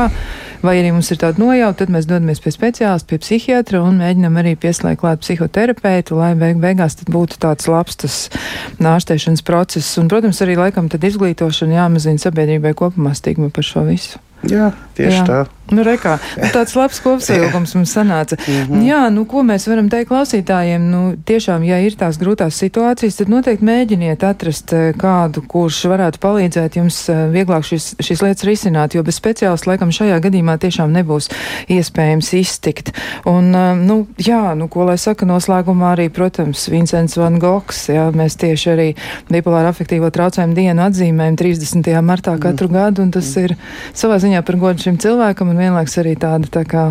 [0.62, 4.38] vai arī mums ir tāda nojauta, tad mēs dodamies pie speciālista, pie psihiatra un mēģinam
[4.42, 8.30] arī pieslēgt klāt psihoterapeitu, lai beig beigās būtu tāds labs tas
[8.78, 9.98] nārstēšanas process.
[9.98, 14.18] Un, protams, arī laikam tad izglītošana jāmazina sabiedrībai kopumā stigma par šo visu.
[14.46, 15.24] Jā, tieši Jā.
[15.26, 15.38] tā.
[15.74, 18.38] Nu, rekā, nu, tāds labs kopsavilkums mums sanāca.
[18.48, 18.82] Mm -hmm.
[18.86, 20.80] Jā, nu, ko mēs varam teikt klausītājiem?
[20.90, 26.20] Nu, tiešām, ja ir tās grūtās situācijas, tad noteikti mēģiniet atrast eh, kādu, kurš varētu
[26.22, 30.92] palīdzēt jums eh, vieglāk šis, šīs lietas risināt, jo bez speciālista laikam šajā gadījumā tiešām
[30.94, 31.30] nebūs
[31.72, 32.92] iespējams iztikt.
[33.28, 38.08] Un, eh, nu, jā, nu, ko lai saka noslēgumā arī, protams, Vincents Van Gogs, jā,
[38.14, 38.88] mēs tieši arī
[39.32, 41.92] bipolāra afektīvo traucējumu dienu atzīmējam 30.
[42.04, 42.78] martā katru mm.
[42.78, 43.48] gadu, un tas mm.
[43.48, 43.56] ir
[43.96, 46.90] savā ziņā par godu šim cilvēkam un vienlaiks arī tāda tā kā.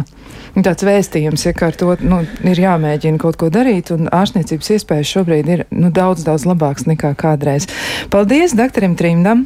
[0.57, 5.51] Tāds vēstījums, ja ar to nu, ir jāmēģina kaut ko darīt, un ārstniecības iespējas šobrīd
[5.53, 7.69] ir nu, daudz, daudz labākas nekā kādreiz.
[8.13, 9.45] Paldies doktoram Trimdam!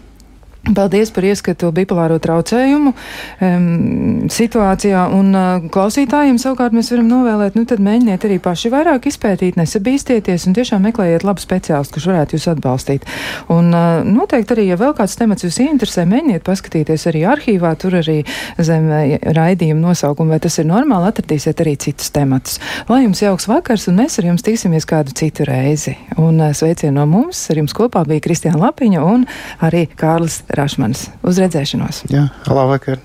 [0.62, 7.66] Paldies par ieskatu bipolāro traucējumu um, situācijā, un uh, klausītājiem savukārt mēs varam novēlēt, nu
[7.66, 12.46] tad mēģiniet arī paši vairāk izpētīt, nesabīstieties un tiešām meklējiet labu speciālistu, kurš varētu jūs
[12.54, 13.08] atbalstīt.
[13.50, 17.98] Un uh, noteikti arī, ja vēl kāds temats jūs interesē, mēģiniet paskatīties arī arhīvā, tur
[17.98, 18.20] arī
[18.62, 22.62] zem uh, raidījuma nosaukuma, vai tas ir normāli, atradīsiet arī citus tematus.
[22.86, 25.98] Lai jums jauks vakars, un mēs ar jums tiksimies kādu citu reizi.
[26.22, 29.26] Un uh, sveicienu no mums, ar jums kopā bija Kristiāna Lapiņa un
[29.66, 31.08] arī Kārlis Rašmans.
[31.28, 32.04] Uz redzēšanos!
[32.12, 33.00] Jā, labvakar!